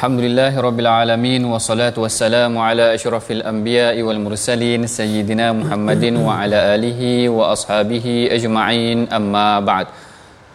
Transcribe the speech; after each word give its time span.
Alhamdulillah 0.00 0.52
Rabbil 0.64 0.88
Alamin 0.88 1.42
Wassalatu 1.52 2.00
wassalamu 2.04 2.62
ala 2.66 2.84
ashrafil 2.96 3.42
anbiya 3.50 3.92
wal 4.06 4.16
mursalin 4.26 4.88
Sayyidina 4.88 5.52
Muhammadin 5.58 6.16
wa 6.26 6.40
ala 6.40 6.72
alihi 6.72 7.28
wa 7.28 7.52
ashabihi 7.54 8.32
ajma'in. 8.36 9.12
Amma 9.18 9.60
ba'd. 9.60 9.92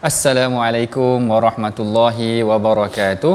Assalamualaikum 0.10 1.30
warahmatullahi 1.34 2.42
wabarakatuh 2.50 3.34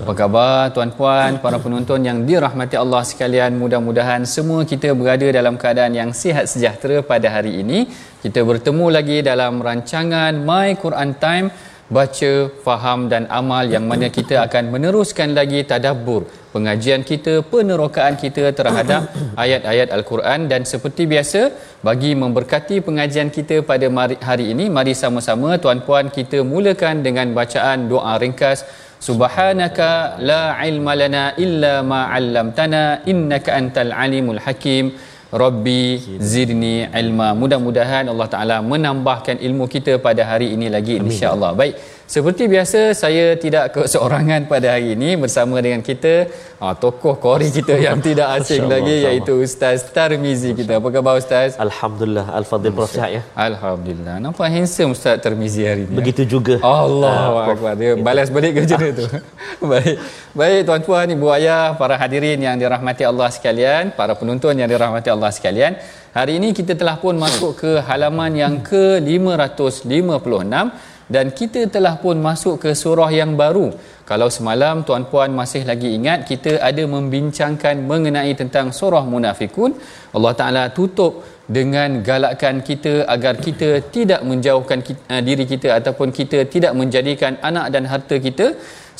Apa 0.00 0.12
khabar 0.20 0.72
tuan-puan, 0.72 1.36
para 1.44 1.60
penonton 1.64 2.08
yang 2.08 2.24
dirahmati 2.24 2.80
Allah 2.80 3.04
sekalian? 3.04 3.60
Mudah-mudahan 3.60 4.24
semua 4.24 4.64
kita 4.64 4.96
berada 4.96 5.28
dalam 5.28 5.60
keadaan 5.60 5.92
yang 5.92 6.10
sihat 6.16 6.48
sejahtera 6.48 7.04
pada 7.04 7.28
hari 7.36 7.60
ini. 7.60 7.84
Kita 8.24 8.40
bertemu 8.48 8.86
lagi 8.96 9.20
dalam 9.20 9.60
rancangan 9.68 10.40
My 10.40 10.72
Quran 10.84 11.12
Time 11.20 11.48
baca, 11.96 12.32
faham 12.64 13.00
dan 13.12 13.26
amal 13.40 13.64
yang 13.74 13.84
mana 13.90 14.06
kita 14.16 14.34
akan 14.46 14.64
meneruskan 14.74 15.34
lagi 15.38 15.60
tadabbur 15.70 16.22
pengajian 16.54 17.02
kita, 17.10 17.34
penerokaan 17.52 18.14
kita 18.22 18.44
terhadap 18.58 19.10
ayat-ayat 19.44 19.88
Al-Quran. 19.96 20.46
Dan 20.50 20.62
seperti 20.72 21.04
biasa 21.12 21.40
bagi 21.88 22.12
memberkati 22.22 22.78
pengajian 22.86 23.30
kita 23.36 23.58
pada 23.70 23.86
hari 24.28 24.46
ini 24.54 24.66
mari 24.76 24.94
sama-sama 25.02 25.58
tuan-puan 25.64 26.08
kita 26.18 26.40
mulakan 26.52 27.02
dengan 27.06 27.34
bacaan 27.38 27.90
doa 27.92 28.14
ringkas. 28.22 28.62
Subhanaka 29.00 30.20
la 30.30 30.42
ilma 30.68 30.92
lana 31.02 31.24
illa 31.44 31.74
ma 31.90 32.00
'allamtana 32.12 32.82
innaka 33.12 33.56
antal 33.60 33.92
alimul 33.96 34.40
hakim 34.44 34.92
Rabbi 35.30 36.18
zidni 36.18 36.90
ilma. 36.90 37.30
Mudah-mudahan 37.38 38.10
Allah 38.10 38.28
Taala 38.34 38.56
menambahkan 38.62 39.38
ilmu 39.38 39.70
kita 39.70 40.02
pada 40.02 40.26
hari 40.26 40.50
ini 40.58 40.66
lagi 40.66 40.98
insya-Allah. 40.98 41.54
Baik. 41.54 41.74
Seperti 42.10 42.50
biasa 42.50 42.90
saya 42.90 43.38
tidak 43.38 43.70
keseorangan 43.74 44.50
pada 44.50 44.74
hari 44.74 44.98
ini 44.98 45.14
bersama 45.14 45.62
dengan 45.62 45.78
kita 45.88 46.26
ah, 46.58 46.74
tokoh 46.74 47.14
kori 47.24 47.54
kita 47.54 47.78
yang 47.78 48.02
tidak 48.08 48.34
asing 48.34 48.66
lagi 48.66 49.06
iaitu 49.06 49.38
Ustaz 49.46 49.86
Tarmizi 49.94 50.50
kita. 50.58 50.82
Apa 50.82 50.90
khabar 50.90 51.22
Ustaz? 51.22 51.54
Alhamdulillah 51.54 52.34
Al-Fadhil 52.34 52.74
Prof 52.74 52.90
Syah 52.90 53.08
ya. 53.14 53.22
Alhamdulillah. 53.38 54.18
Nampak 54.18 54.50
handsome 54.50 54.98
Ustaz 54.98 55.22
Tarmizi 55.22 55.62
hari 55.70 55.86
ini. 55.86 55.94
Begitu 55.94 56.26
juga. 56.34 56.58
Allah 56.66 57.30
uh, 57.30 57.54
Akbar. 57.54 57.78
Dia 57.78 57.94
balas 57.94 58.26
balik 58.26 58.58
kerja 58.58 58.74
dia 58.74 58.90
tu. 58.90 59.06
Baik. 59.70 60.02
Baik 60.34 60.60
tuan-tuan, 60.66 61.06
ibu 61.14 61.30
ayah, 61.38 61.78
para 61.78 61.94
hadirin 61.94 62.42
yang 62.42 62.58
dirahmati 62.58 63.06
Allah 63.06 63.30
sekalian, 63.30 63.94
para 63.94 64.18
penonton 64.18 64.58
yang 64.58 64.66
dirahmati 64.66 65.14
Allah 65.14 65.30
sekalian. 65.30 65.78
Hari 66.10 66.42
ini 66.42 66.50
kita 66.58 66.74
telah 66.74 66.98
pun 66.98 67.14
masuk 67.14 67.62
ke 67.62 67.72
halaman 67.86 68.34
yang 68.34 68.54
ke-556 68.66 70.89
dan 71.14 71.34
kita 71.38 71.60
telah 71.74 71.94
pun 72.02 72.16
masuk 72.28 72.54
ke 72.62 72.70
surah 72.82 73.10
yang 73.20 73.34
baru. 73.42 73.66
Kalau 74.10 74.28
semalam 74.36 74.76
tuan-puan 74.86 75.30
masih 75.40 75.62
lagi 75.70 75.88
ingat 75.98 76.26
kita 76.30 76.52
ada 76.68 76.82
membincangkan 76.94 77.76
mengenai 77.90 78.32
tentang 78.40 78.66
surah 78.78 79.04
munafikun. 79.12 79.74
Allah 80.16 80.32
Taala 80.40 80.64
tutup 80.78 81.12
dengan 81.56 81.98
galakkan 82.08 82.62
kita 82.68 82.94
agar 83.14 83.34
kita 83.46 83.68
tidak 83.94 84.20
menjauhkan 84.30 84.80
kita, 84.86 85.02
uh, 85.14 85.22
diri 85.28 85.44
kita 85.52 85.68
ataupun 85.78 86.14
kita 86.18 86.38
tidak 86.54 86.72
menjadikan 86.80 87.34
anak 87.48 87.66
dan 87.74 87.90
harta 87.92 88.18
kita 88.26 88.46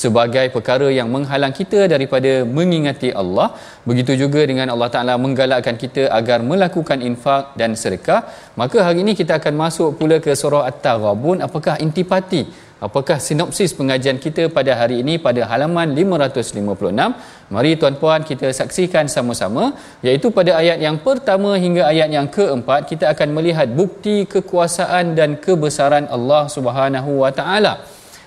sebagai 0.03 0.47
perkara 0.55 0.89
yang 0.99 1.09
menghalang 1.15 1.55
kita 1.61 1.81
daripada 1.93 2.33
mengingati 2.59 3.11
Allah. 3.23 3.49
Begitu 3.89 4.13
juga 4.23 4.41
dengan 4.51 4.73
Allah 4.75 4.89
Taala 4.95 5.15
menggalakkan 5.25 5.77
kita 5.83 6.03
agar 6.19 6.39
melakukan 6.51 6.99
infak 7.11 7.53
dan 7.61 7.77
sedekah. 7.83 8.21
Maka 8.61 8.79
hari 8.87 8.99
ini 9.05 9.13
kita 9.21 9.35
akan 9.41 9.55
masuk 9.65 9.89
pula 10.01 10.19
ke 10.25 10.33
surah 10.43 10.65
At-Taghabun. 10.71 11.39
Apakah 11.47 11.77
intipati? 11.85 12.43
Apakah 12.87 13.17
sinopsis 13.25 13.77
pengajian 13.79 14.17
kita 14.25 14.43
pada 14.57 14.73
hari 14.81 14.97
ini 15.05 15.15
pada 15.25 15.45
halaman 15.51 15.89
556? 15.93 17.53
Mari 17.55 17.73
tuan-puan 17.81 18.25
kita 18.31 18.49
saksikan 18.61 19.05
sama-sama 19.15 19.65
iaitu 20.07 20.33
pada 20.39 20.57
ayat 20.61 20.81
yang 20.87 20.97
pertama 21.07 21.51
hingga 21.65 21.83
ayat 21.93 22.09
yang 22.17 22.29
keempat 22.37 22.89
kita 22.91 23.13
akan 23.13 23.37
melihat 23.37 23.69
bukti 23.81 24.25
kekuasaan 24.35 25.13
dan 25.19 25.37
kebesaran 25.45 26.09
Allah 26.17 26.43
Subhanahu 26.57 27.21
wa 27.21 27.29
taala. 27.41 27.75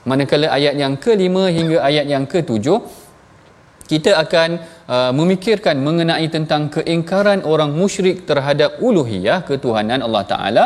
Manakala 0.09 0.51
ayat 0.57 0.75
yang 0.75 0.99
kelima 0.99 1.47
hingga 1.47 1.77
ayat 1.79 2.05
yang 2.13 2.25
ketujuh 2.27 2.79
kita 3.91 4.11
akan 4.23 4.49
uh, 4.87 5.11
memikirkan 5.15 5.79
mengenai 5.87 6.27
tentang 6.31 6.71
keingkaran 6.75 7.43
orang 7.43 7.71
musyrik 7.71 8.23
terhadap 8.29 8.79
uluhiyah 8.87 9.43
ketuhanan 9.47 10.03
Allah 10.07 10.23
Taala 10.31 10.65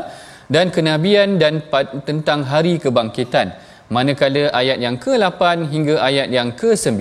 dan 0.55 0.71
kenabian 0.75 1.37
dan 1.41 1.65
tentang 2.07 2.47
hari 2.51 2.79
kebangkitan. 2.83 3.53
Manakala 3.87 4.51
ayat 4.51 4.77
yang 4.83 4.95
ke-8 4.99 5.41
hingga 5.71 5.95
ayat 6.03 6.27
yang 6.27 6.49
ke-9 6.51 6.99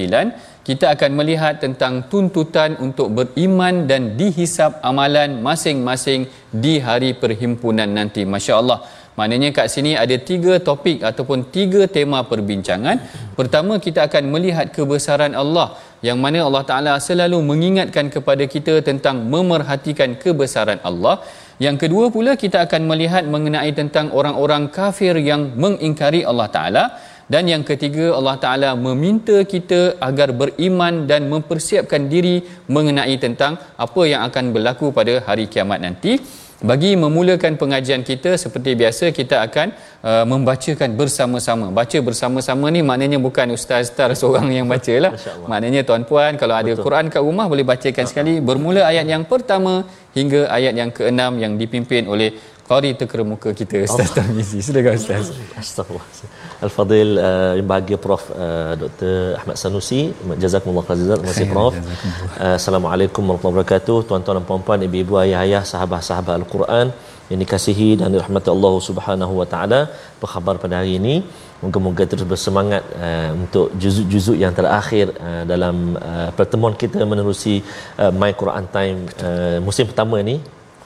kita 0.67 0.87
akan 0.95 1.11
melihat 1.19 1.63
tentang 1.63 2.11
tuntutan 2.11 2.75
untuk 2.83 3.15
beriman 3.15 3.87
dan 3.91 4.19
dihisap 4.19 4.83
amalan 4.83 5.39
masing-masing 5.39 6.27
di 6.51 6.83
hari 6.83 7.15
perhimpunan 7.15 7.87
nanti. 7.87 8.27
Masya-Allah. 8.27 9.06
Maknanya 9.19 9.49
kat 9.57 9.67
sini 9.75 9.93
ada 10.05 10.17
tiga 10.31 10.55
topik 10.69 11.01
ataupun 11.11 11.49
tiga 11.57 11.83
tema 11.97 12.21
perbincangan. 12.31 12.97
Pertama 13.39 13.81
kita 13.87 14.01
akan 14.09 14.25
melihat 14.35 14.69
kebesaran 14.77 15.33
Allah 15.43 15.69
yang 16.05 16.21
mana 16.25 16.45
Allah 16.49 16.65
Taala 16.71 16.95
selalu 17.09 17.41
mengingatkan 17.51 18.13
kepada 18.15 18.45
kita 18.55 18.75
tentang 18.89 19.25
memerhatikan 19.35 20.21
kebesaran 20.23 20.81
Allah. 20.91 21.25
Yang 21.57 21.77
kedua 21.89 22.07
pula 22.15 22.33
kita 22.37 22.69
akan 22.69 22.83
melihat 22.85 23.25
mengenai 23.35 23.73
tentang 23.81 24.13
orang-orang 24.13 24.69
kafir 24.69 25.17
yang 25.31 25.57
mengingkari 25.57 26.21
Allah 26.31 26.49
Taala 26.57 26.85
dan 27.35 27.49
yang 27.53 27.63
ketiga 27.71 28.07
Allah 28.19 28.37
Taala 28.43 28.71
meminta 28.87 29.37
kita 29.53 29.81
agar 30.09 30.29
beriman 30.41 31.09
dan 31.11 31.27
mempersiapkan 31.33 32.05
diri 32.13 32.37
mengenai 32.69 33.17
tentang 33.25 33.57
apa 33.87 34.03
yang 34.13 34.23
akan 34.29 34.53
berlaku 34.55 34.93
pada 34.99 35.25
hari 35.27 35.47
kiamat 35.49 35.81
nanti. 35.87 36.45
Bagi 36.57 36.97
memulakan 36.97 37.61
pengajian 37.61 38.01
kita 38.01 38.41
seperti 38.41 38.73
biasa 38.81 39.13
kita 39.13 39.45
akan 39.45 39.77
uh, 40.01 40.25
membacakan 40.25 40.97
bersama-sama. 40.97 41.69
Baca 41.69 41.99
bersama-sama 42.01 42.73
ni 42.73 42.81
maknanya 42.81 43.21
bukan 43.21 43.53
ustaz 43.53 43.93
tar 43.93 44.17
seorang 44.21 44.49
yang 44.49 44.65
bacalah. 44.65 45.13
Maknanya 45.45 45.85
tuan-puan 45.85 46.41
kalau 46.41 46.57
ada 46.57 46.73
Betul. 46.73 46.85
Quran 46.89 47.13
kat 47.13 47.21
rumah 47.21 47.45
boleh 47.53 47.61
bacakan 47.61 48.09
sekali 48.09 48.41
bermula 48.41 48.89
ayat 48.89 49.05
yang 49.05 49.29
pertama 49.29 49.85
hingga 50.17 50.49
ayat 50.49 50.73
yang 50.81 50.91
keenam 50.97 51.37
yang 51.37 51.53
dipimpin 51.61 52.09
oleh 52.09 52.33
qari 52.71 52.91
terkemuka 53.01 53.51
kita 53.61 53.83
Ustaz 53.87 54.11
Tarmizi. 54.17 54.59
Silakan 54.67 54.99
Ustaz. 55.01 55.31
Astagfirullah. 55.63 56.07
Al-Fadil 56.67 57.11
uh, 57.27 57.53
yang 57.59 57.69
bahagia 57.73 57.99
Prof 58.05 58.23
uh, 58.35 58.73
Dr. 58.83 59.13
Ahmad 59.41 59.57
Sanusi. 59.63 60.01
Jazakumullah 60.43 60.87
khairan. 60.89 61.19
Terima 61.19 61.33
kasih 61.33 61.47
Prof. 61.55 61.75
Uh, 61.75 62.55
Assalamualaikum 62.59 63.23
warahmatullahi 63.23 63.57
wabarakatuh. 63.57 63.99
Tuan-tuan 64.09 64.39
dan 64.39 64.47
puan-puan, 64.51 64.87
ibu-ibu, 64.89 65.15
ayah-ayah, 65.25 65.63
sahabat-sahabat 65.73 66.35
Al-Quran 66.41 66.87
yang 67.31 67.41
dikasihi 67.45 67.89
dan 68.01 68.09
dirahmati 68.15 68.51
Allah 68.57 68.75
Subhanahu 68.89 69.35
wa 69.41 69.47
taala. 69.53 69.81
Apa 70.19 70.27
khabar 70.35 70.55
pada 70.65 70.75
hari 70.81 70.95
ini? 71.01 71.15
Moga-moga 71.63 72.05
terus 72.11 72.27
bersemangat 72.33 72.83
uh, 73.07 73.31
untuk 73.45 73.67
juzuk-juzuk 73.83 74.37
yang 74.43 74.53
terakhir 74.59 75.07
uh, 75.29 75.43
dalam 75.53 75.77
uh, 76.11 76.31
pertemuan 76.39 76.75
kita 76.83 77.01
menerusi 77.13 77.55
uh, 78.03 78.13
My 78.21 78.33
Quran 78.41 78.67
Time 78.77 78.99
uh, 79.29 79.59
musim 79.67 79.87
pertama 79.91 80.19
ini 80.27 80.37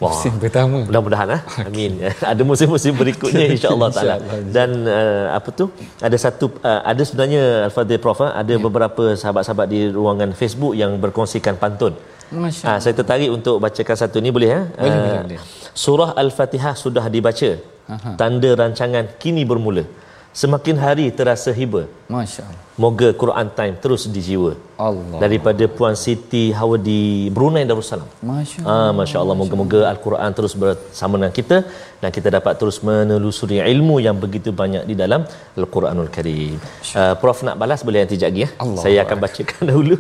Wah. 0.00 0.12
Musim 0.17 0.35
pertama. 0.43 0.79
Mudah-mudahan 0.88 1.29
eh. 1.37 1.41
Amin. 1.69 1.93
ada 2.32 2.43
musim-musim 2.50 2.93
berikutnya 3.00 3.47
insya-Allah 3.55 3.88
taala. 3.97 4.17
Dan 4.56 4.70
uh, 4.88 5.26
apa 5.38 5.49
tu? 5.61 5.69
Ada 6.00 6.17
satu 6.25 6.47
uh, 6.64 6.81
ada 6.91 7.02
sebenarnya 7.08 7.43
Al-Fadhil 7.69 8.00
Prof 8.05 8.20
uh, 8.25 8.32
ada 8.43 8.55
ya. 8.56 8.58
beberapa 8.67 9.05
sahabat-sahabat 9.23 9.67
di 9.75 9.81
ruangan 9.99 10.32
Facebook 10.41 10.73
yang 10.82 10.97
berkongsikan 11.05 11.61
pantun. 11.62 11.94
Masya 12.32 12.64
uh, 12.64 12.79
saya 12.82 12.94
tertarik 12.97 13.29
untuk 13.29 13.61
bacakan 13.64 13.97
satu 14.02 14.17
ni 14.25 14.32
boleh 14.37 14.50
eh? 14.58 14.64
Boleh, 14.81 14.97
uh, 14.97 15.05
boleh, 15.05 15.20
boleh. 15.29 15.41
Surah 15.85 16.11
Al-Fatihah 16.23 16.75
sudah 16.85 17.05
dibaca. 17.12 17.50
Aha. 17.94 18.11
Tanda 18.20 18.50
rancangan 18.62 19.05
kini 19.23 19.44
bermula. 19.50 19.85
Semakin 20.31 20.77
hari 20.79 21.05
terasa 21.11 21.50
hiba. 21.50 21.91
Masya 22.06 22.43
Allah. 22.47 22.62
Moga 22.82 23.09
Quran 23.23 23.49
Time 23.59 23.75
terus 23.82 24.03
dijiwa. 24.15 24.53
Allah. 24.79 25.19
Daripada 25.23 25.65
Puan 25.77 25.99
Siti 26.03 26.55
Hawa 26.59 26.79
di 26.79 27.27
Brunei 27.35 27.67
Darussalam. 27.67 28.06
Masya 28.23 28.62
Allah. 28.62 28.77
Ah, 28.87 28.93
Masya 28.94 29.17
Allah. 29.23 29.37
Moga-moga 29.41 29.81
Al-Quran 29.91 30.31
terus 30.38 30.55
bersama 30.55 31.19
dengan 31.19 31.35
kita. 31.35 31.56
Dan 31.99 32.15
kita 32.15 32.31
dapat 32.31 32.55
terus 32.62 32.79
menelusuri 32.79 33.59
ilmu 33.59 33.99
yang 34.06 34.17
begitu 34.23 34.55
banyak 34.55 34.87
di 34.91 34.94
dalam 35.03 35.27
Al-Quranul 35.59 36.11
Karim. 36.15 36.62
Uh, 36.94 37.15
Prof 37.19 37.43
nak 37.49 37.59
balas 37.59 37.82
boleh 37.82 38.06
nanti 38.06 38.15
lagi. 38.23 38.47
Ya? 38.47 38.49
Allah 38.62 38.82
Saya 38.87 38.99
akan 39.03 39.19
bacakan 39.27 39.62
dahulu. 39.71 39.97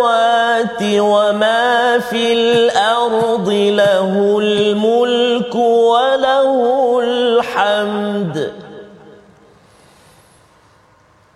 وما 0.82 1.98
في 1.98 2.32
الأرض 2.32 3.48
له 3.48 4.38
الملك 4.42 5.54
وله 5.54 7.00
الحمد. 7.04 8.52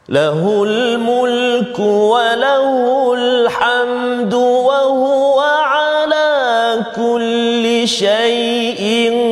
له 0.08 0.64
الملك 0.66 1.78
وله 1.78 3.14
الحمد 3.14 4.34
وهو 4.34 5.40
على 5.40 6.84
كل 6.96 7.88
شيء 7.88 9.31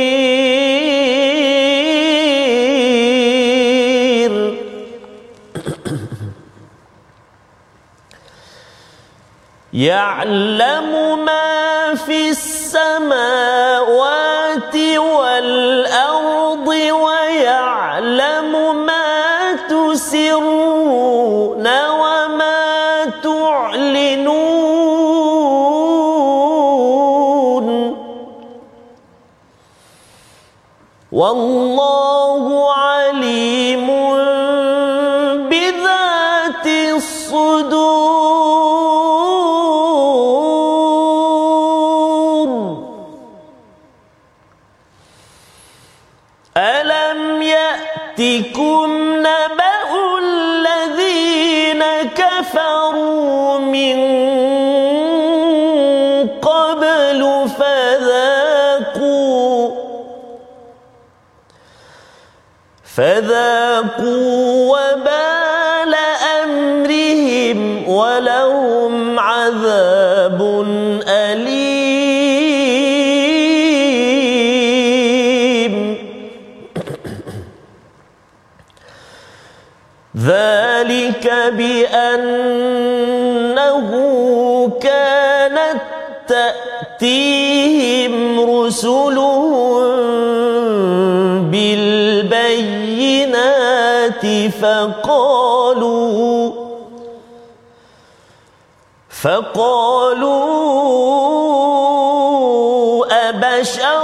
يعلم 9.73 10.89
ما 11.25 11.64
في 11.95 12.29
السماوات 12.29 13.15
والأرض 14.97 16.67
ويعلم 17.07 18.51
ما 18.85 19.55
تسرون 19.69 20.87
وما 21.67 23.05
تعلنون. 23.23 24.55
والله 31.11 31.74
كفروا 52.14 53.58
من 53.58 54.23
بأنه 81.85 83.85
كانت 84.81 85.81
تأتيهم 86.27 88.13
رسلهم 88.49 89.85
بالبينات 91.51 93.05
فقالوا 94.61 96.51
فقالوا 99.09 100.55
أبشر 103.29 103.95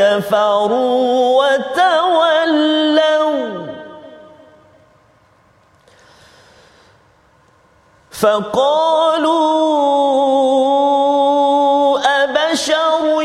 كفروا 0.00 1.42
وتولوا 1.42 2.79
فقالوا 8.20 9.40
أبشر 12.24 13.22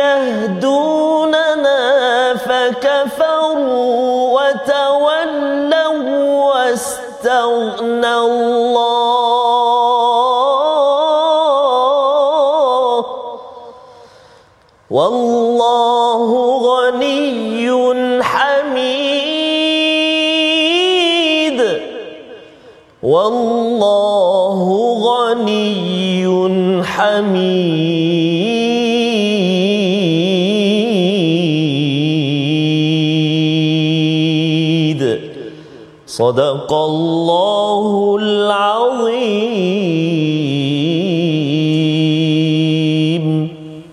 يهدوننا 0.00 1.82
فكفروا 2.34 3.60
وتولوا 4.40 5.64
واستغنى 6.44 8.14
الله 8.14 9.44
والله 14.90 16.28
غني 16.62 17.68
حميد 18.22 18.53
والله 23.03 24.59
غني 25.07 26.27
حميد 26.83 27.59
صدق 36.07 36.73
الله 36.73 38.17
العظيم 38.21 39.79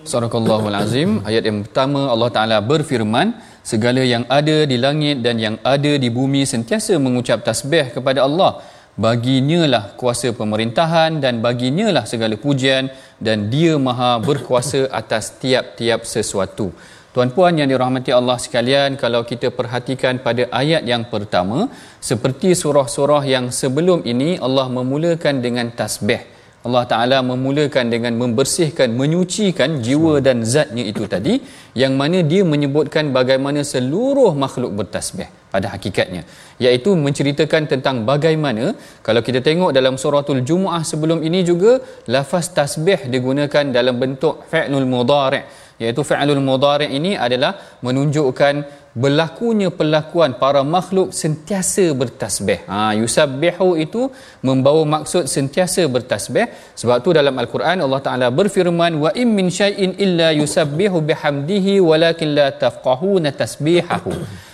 Sadaqallahul 0.07 0.71
Azim. 0.71 1.09
Ayat 1.27 1.43
yang 1.43 1.67
pertama 1.67 2.07
Allah 2.07 2.31
Taala 2.31 2.57
berfirman, 2.63 3.35
segala 3.59 3.99
yang 3.99 4.23
ada 4.31 4.63
di 4.63 4.79
langit 4.79 5.19
dan 5.19 5.35
yang 5.35 5.55
ada 5.67 5.99
di 5.99 6.07
bumi 6.07 6.47
sentiasa 6.47 6.95
mengucap 6.95 7.43
tasbih 7.43 7.91
kepada 7.91 8.23
Allah. 8.23 8.63
Baginya 8.92 9.64
lah 9.64 9.84
kuasa 9.96 10.36
pemerintahan 10.36 11.16
dan 11.16 11.40
baginya 11.40 11.88
lah 11.96 12.04
segala 12.04 12.36
pujian 12.36 12.92
dan 13.16 13.48
dia 13.48 13.80
maha 13.80 14.20
berkuasa 14.20 14.84
atas 14.92 15.32
tiap-tiap 15.40 16.04
sesuatu. 16.04 16.76
Tuan-puan 17.16 17.56
yang 17.56 17.68
dirahmati 17.72 18.12
Allah 18.12 18.36
sekalian, 18.36 19.00
kalau 19.00 19.24
kita 19.24 19.48
perhatikan 19.52 20.20
pada 20.20 20.44
ayat 20.48 20.84
yang 20.84 21.04
pertama, 21.08 21.72
seperti 22.00 22.52
surah-surah 22.52 23.24
yang 23.24 23.48
sebelum 23.48 24.04
ini 24.04 24.40
Allah 24.40 24.68
memulakan 24.68 25.44
dengan 25.44 25.68
tasbih. 25.72 26.24
Allah 26.66 26.84
Ta'ala 26.90 27.18
memulakan 27.26 27.90
dengan 27.94 28.14
membersihkan, 28.22 28.94
menyucikan 29.00 29.82
jiwa 29.86 30.22
dan 30.26 30.46
zatnya 30.52 30.84
itu 30.90 31.04
tadi 31.10 31.34
yang 31.82 31.98
mana 32.00 32.22
dia 32.30 32.42
menyebutkan 32.52 33.10
bagaimana 33.16 33.66
seluruh 33.66 34.30
makhluk 34.42 34.70
bertasbih 34.78 35.26
pada 35.54 35.74
hakikatnya. 35.74 36.22
Iaitu 36.62 36.94
menceritakan 37.06 37.66
tentang 37.72 38.06
bagaimana 38.10 38.78
kalau 39.06 39.22
kita 39.26 39.42
tengok 39.48 39.74
dalam 39.78 39.98
suratul 40.02 40.46
Jumu'ah 40.46 40.82
sebelum 40.86 41.26
ini 41.26 41.42
juga 41.50 41.82
lafaz 42.14 42.54
tasbih 42.58 43.10
digunakan 43.14 43.66
dalam 43.76 43.98
bentuk 43.98 44.46
fi'lul 44.52 44.86
mudhari' 44.94 45.42
iaitu 45.82 46.02
fi'lul 46.10 46.42
mudhari' 46.48 46.94
ini 46.98 47.18
adalah 47.26 47.52
menunjukkan 47.86 48.81
berlakunya 48.92 49.68
perlakuan 49.72 50.36
para 50.42 50.60
makhluk 50.74 51.16
sentiasa 51.16 51.84
bertasbih. 52.00 52.60
Ha 52.68 52.92
yusabbihu 53.00 53.68
itu 53.84 54.12
membawa 54.44 54.82
maksud 54.94 55.24
sentiasa 55.34 55.82
bertasbih. 55.88 56.46
Sebab 56.80 56.96
tu 57.04 57.16
dalam 57.16 57.34
al-Quran 57.42 57.80
Allah 57.84 58.02
Taala 58.04 58.28
berfirman 58.28 58.92
wa 59.04 59.10
in 59.16 59.28
min 59.38 59.48
syai'in 59.48 59.96
illa 59.96 60.28
yusabbihu 60.36 61.00
bihamdihi 61.08 61.80
walakin 61.80 62.36
la 62.38 62.48
tafqahuna 62.52 63.32
tasbihahu. 63.32 64.12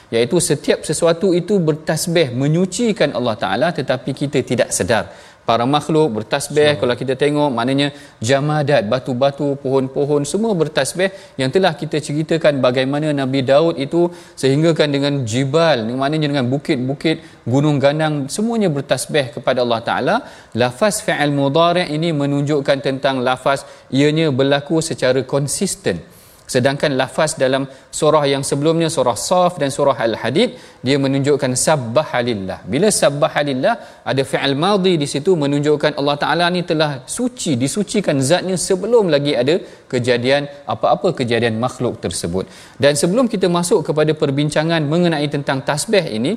Iaitu 0.09 0.37
setiap 0.40 0.88
sesuatu 0.88 1.37
itu 1.37 1.61
bertasbih 1.61 2.33
menyucikan 2.33 3.12
Allah 3.18 3.37
Taala 3.37 3.68
tetapi 3.76 4.16
kita 4.16 4.40
tidak 4.40 4.73
sedar 4.73 5.12
para 5.49 5.64
makhluk 5.75 6.09
bertasbih. 6.17 6.76
So. 6.76 6.78
kalau 6.85 6.95
kita 7.00 7.14
tengok 7.23 7.49
maknanya 7.57 7.88
jamadat 8.28 8.83
batu-batu 8.93 9.47
pohon-pohon 9.62 10.23
semua 10.33 10.52
bertasbih 10.61 11.09
yang 11.40 11.49
telah 11.55 11.73
kita 11.83 11.97
ceritakan 12.07 12.61
bagaimana 12.67 13.09
Nabi 13.21 13.40
Daud 13.50 13.81
itu 13.87 14.12
sehinggakan 14.37 14.88
dengan 14.97 15.14
jibal 15.31 15.88
maknanya 16.02 16.28
dengan 16.33 16.47
bukit-bukit 16.52 17.25
gunung 17.49 17.81
ganang 17.85 18.14
semuanya 18.28 18.69
bertasbih 18.69 19.26
kepada 19.38 19.64
Allah 19.64 19.81
Taala. 19.88 20.17
Lafaz 20.61 21.00
fi'il 21.07 21.33
mudhari' 21.40 21.88
ini 21.97 22.12
menunjukkan 22.21 22.78
tentang 22.85 23.25
lafaz 23.25 23.64
ianya 23.88 24.28
berlaku 24.38 24.85
secara 24.85 25.25
konsisten 25.35 26.18
sedangkan 26.55 26.90
lafaz 27.00 27.37
dalam 27.43 27.62
surah 27.99 28.25
yang 28.33 28.43
sebelumnya 28.50 28.88
surah 28.97 29.17
Saf 29.28 29.55
dan 29.62 29.71
surah 29.76 29.97
Al-Hadid 30.09 30.50
dia 30.87 30.97
menunjukkan 31.05 31.52
sabbahalillah. 31.67 32.59
Bila 32.73 32.88
sabbahalillah 33.00 33.75
ada 34.11 34.23
fi'il 34.31 34.57
madhi 34.64 34.95
di 35.02 35.07
situ 35.12 35.33
menunjukkan 35.45 35.93
Allah 36.00 36.17
Taala 36.23 36.47
ni 36.57 36.62
telah 36.71 36.90
suci 37.19 37.52
disucikan 37.62 38.19
zatnya 38.28 38.57
sebelum 38.69 39.12
lagi 39.14 39.35
ada 39.43 39.55
kejadian 39.93 40.49
apa-apa 40.75 41.11
kejadian 41.21 41.57
makhluk 41.64 42.00
tersebut. 42.05 42.45
Dan 42.83 42.97
sebelum 43.02 43.28
kita 43.35 43.47
masuk 43.59 43.81
kepada 43.90 44.14
perbincangan 44.23 44.83
mengenai 44.95 45.28
tentang 45.37 45.61
tasbih 45.69 46.05
ini 46.19 46.33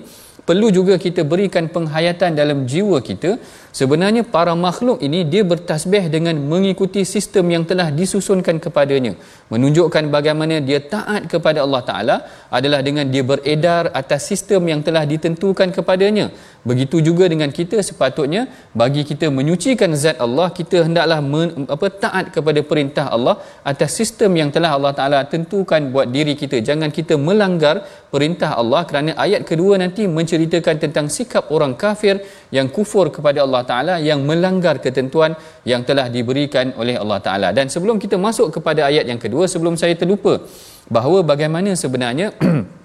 perlu 0.47 0.67
juga 0.77 0.93
kita 1.05 1.21
berikan 1.31 1.65
penghayatan 1.75 2.31
dalam 2.39 2.59
jiwa 2.71 2.97
kita 3.09 3.31
sebenarnya 3.79 4.23
para 4.35 4.53
makhluk 4.65 4.99
ini 5.07 5.19
dia 5.31 5.43
bertasbih 5.51 6.11
dengan 6.15 6.35
mengikuti 6.51 7.01
sistem 7.13 7.45
yang 7.55 7.63
telah 7.69 7.87
disusunkan 7.99 8.59
kepadanya. 8.63 9.13
Menunjukkan 9.51 10.03
bagaimana 10.15 10.59
dia 10.67 10.79
taat 10.93 11.27
kepada 11.31 11.59
Allah 11.65 11.81
Taala 11.89 12.15
adalah 12.57 12.79
dengan 12.87 13.07
dia 13.13 13.23
beredar 13.31 13.91
atas 14.01 14.27
sistem 14.31 14.67
yang 14.71 14.81
telah 14.87 15.03
ditentukan 15.07 15.71
kepadanya. 15.77 16.27
Begitu 16.61 17.01
juga 17.01 17.25
dengan 17.25 17.49
kita 17.49 17.81
sepatutnya 17.81 18.45
bagi 18.81 19.01
kita 19.01 19.27
menyucikan 19.33 19.91
zat 19.97 20.21
Allah 20.25 20.47
kita 20.53 20.85
hendaklah 20.85 21.19
men, 21.31 21.65
apa 21.65 21.87
taat 22.03 22.25
kepada 22.35 22.61
perintah 22.61 23.05
Allah 23.15 23.35
atas 23.71 23.97
sistem 23.99 24.37
yang 24.37 24.49
telah 24.53 24.77
Allah 24.77 24.93
Taala 24.93 25.19
tentukan 25.25 25.81
buat 25.89 26.07
diri 26.13 26.37
kita. 26.37 26.61
Jangan 26.61 26.93
kita 26.93 27.17
melanggar 27.17 27.75
perintah 28.13 28.53
Allah 28.61 28.81
kerana 28.89 29.11
ayat 29.25 29.41
kedua 29.49 29.81
nanti 29.81 30.05
menceritakan 30.05 30.75
tentang 30.83 31.07
sikap 31.09 31.49
orang 31.55 31.73
kafir 31.73 32.21
yang 32.53 32.67
kufur 32.69 33.09
kepada 33.09 33.41
Allah 33.45 33.60
Taala 33.63 33.95
yang 34.01 34.25
melanggar 34.25 34.81
ketentuan 34.81 35.37
yang 35.67 35.85
telah 35.85 36.09
diberikan 36.09 36.73
oleh 36.81 36.97
Allah 36.97 37.19
Taala. 37.21 37.49
Dan 37.53 37.69
sebelum 37.69 38.01
kita 38.01 38.17
masuk 38.17 38.49
kepada 38.55 38.89
ayat 38.89 39.05
yang 39.05 39.21
kedua 39.21 39.45
sebelum 39.45 39.77
saya 39.77 39.93
terlupa 39.93 40.41
bahawa 40.89 41.23
bagaimana 41.23 41.71
sebenarnya 41.77 42.33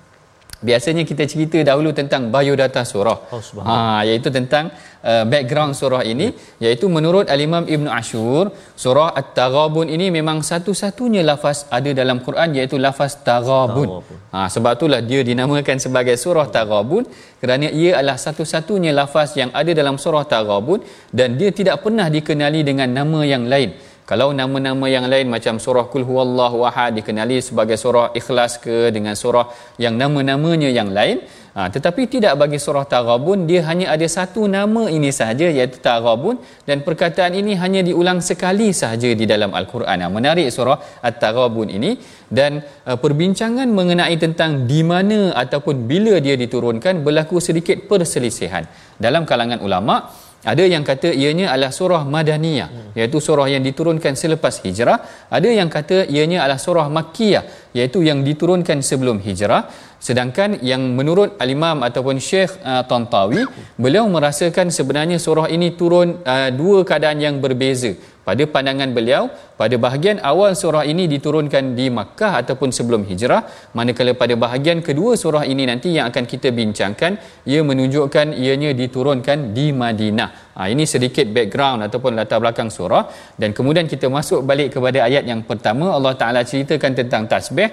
biasanya 0.68 1.02
kita 1.11 1.25
cerita 1.32 1.58
dahulu 1.68 1.90
tentang 1.99 2.23
biodata 2.35 2.82
surah. 2.92 3.18
Oh, 3.37 3.42
ha 3.68 4.02
iaitu 4.08 4.28
tentang 4.37 4.64
uh, 5.11 5.25
background 5.32 5.73
surah 5.80 6.02
ini 6.12 6.26
iaitu 6.64 6.87
menurut 6.96 7.26
al-Imam 7.35 7.64
Ibn 7.75 7.87
Ashur 7.99 8.50
surah 8.85 9.11
At-Taghabun 9.20 9.87
ini 9.96 10.06
memang 10.18 10.38
satu-satunya 10.50 11.23
lafaz 11.30 11.58
ada 11.78 11.90
dalam 12.00 12.20
Quran 12.26 12.58
iaitu 12.58 12.76
lafaz 12.87 13.14
Taghabun. 13.28 13.88
Ha 14.35 14.40
sebab 14.54 14.73
itulah 14.78 15.00
dia 15.11 15.23
dinamakan 15.30 15.78
sebagai 15.87 16.16
surah 16.25 16.46
Taghabun 16.56 17.04
kerana 17.42 17.68
ia 17.80 17.90
adalah 18.00 18.18
satu-satunya 18.26 18.92
lafaz 19.00 19.38
yang 19.40 19.50
ada 19.61 19.70
dalam 19.80 19.99
surah 20.04 20.25
Taghabun 20.35 20.80
dan 21.18 21.38
dia 21.40 21.50
tidak 21.58 21.78
pernah 21.87 22.08
dikenali 22.16 22.62
dengan 22.70 22.88
nama 22.99 23.23
yang 23.35 23.46
lain 23.54 23.70
kalau 24.10 24.28
nama-nama 24.40 24.86
yang 24.96 25.06
lain 25.12 25.26
macam 25.34 25.54
surah 25.64 25.86
kul 25.92 26.06
huwallahu 26.10 26.58
ahad 26.68 26.94
dikenali 26.98 27.38
sebagai 27.48 27.76
surah 27.84 28.06
ikhlas 28.20 28.52
ke 28.64 28.76
dengan 28.96 29.14
surah 29.22 29.46
yang 29.84 29.94
nama-namanya 30.02 30.70
yang 30.78 30.90
lain 30.98 31.18
ha, 31.56 31.66
tetapi 31.75 32.02
tidak 32.14 32.34
bagi 32.42 32.58
surah 32.64 32.84
taghabun 32.94 33.48
dia 33.50 33.60
hanya 33.68 33.86
ada 33.94 34.06
satu 34.16 34.42
nama 34.56 34.82
ini 34.96 35.10
sahaja 35.18 35.46
iaitu 35.56 35.78
taghabun 35.88 36.36
dan 36.68 36.84
perkataan 36.86 37.32
ini 37.40 37.52
hanya 37.62 37.80
diulang 37.88 38.20
sekali 38.28 38.68
sahaja 38.82 39.10
di 39.20 39.25
dalam 39.32 39.50
al-Quran. 39.60 40.04
Ha, 40.04 40.12
menarik 40.18 40.48
surah 40.56 40.78
at-taghabun 41.08 41.70
ini. 41.78 41.92
Dan 42.38 42.58
uh, 42.58 42.98
perbincangan 43.02 43.68
mengenai 43.78 44.16
tentang 44.18 44.66
di 44.70 44.80
mana 44.92 45.30
ataupun 45.42 45.86
bila 45.90 46.14
dia 46.25 46.34
diturunkan 46.34 47.06
berlaku 47.06 47.38
sedikit 47.48 47.86
perselisihan. 47.90 48.66
Dalam 49.04 49.22
kalangan 49.30 49.62
ulama 49.66 50.10
ada 50.45 50.62
yang 50.62 50.85
kata 50.85 51.11
ianya 51.11 51.50
adalah 51.50 51.73
surah 51.73 52.02
madaniyah 52.05 52.93
iaitu 52.93 53.19
surah 53.19 53.49
yang 53.50 53.64
diturunkan 53.64 54.14
selepas 54.14 54.61
hijrah. 54.62 55.28
Ada 55.33 55.49
yang 55.49 55.66
kata 55.73 56.07
ianya 56.07 56.45
adalah 56.45 56.61
surah 56.61 56.87
makkiyah 56.87 57.73
iaitu 57.73 58.05
yang 58.05 58.21
diturunkan 58.21 58.85
sebelum 58.85 59.19
hijrah 59.25 59.66
sedangkan 59.97 60.61
yang 60.61 60.83
menurut 60.99 61.35
al-imam 61.43 61.81
ataupun 61.81 62.21
syekh 62.21 62.53
uh, 62.61 62.85
Tantawi 62.85 63.43
beliau 63.81 64.05
merasakan 64.07 64.69
sebenarnya 64.69 65.17
surah 65.17 65.49
ini 65.49 65.73
turun 65.75 66.21
uh, 66.23 66.50
dua 66.53 66.85
keadaan 66.85 67.19
yang 67.21 67.37
berbeza. 67.41 67.97
Pada 68.26 68.43
pandangan 68.43 68.91
beliau 68.91 69.31
pada 69.55 69.79
bahagian 69.79 70.19
awal 70.19 70.59
surah 70.59 70.83
ini 70.83 71.07
diturunkan 71.07 71.79
di 71.79 71.87
Makkah 71.95 72.43
ataupun 72.43 72.75
sebelum 72.75 73.07
hijrah 73.07 73.71
manakala 73.79 74.19
pada 74.19 74.35
bahagian 74.35 74.83
kedua 74.83 75.15
surah 75.15 75.47
ini 75.47 75.62
nanti 75.62 75.95
yang 75.95 76.11
akan 76.11 76.26
kita 76.26 76.50
bincangkan 76.50 77.23
ia 77.47 77.62
menunjukkan 77.62 78.35
ianya 78.35 78.75
diturunkan 78.75 79.55
di 79.55 79.71
Madinah. 79.71 80.59
Ha, 80.59 80.67
ini 80.67 80.83
sedikit 80.91 81.31
background 81.31 81.87
ataupun 81.87 82.19
latar 82.19 82.43
belakang 82.43 82.67
surah. 82.67 83.07
Dan 83.38 83.55
kemudian 83.55 83.87
kita 83.87 84.11
masuk 84.11 84.43
balik 84.43 84.75
kepada 84.75 85.07
ayat 85.07 85.23
yang 85.23 85.47
pertama 85.47 85.95
Allah 85.95 86.19
Taala 86.19 86.43
ceritakan 86.43 86.99
tentang 86.99 87.31
tasbih 87.31 87.71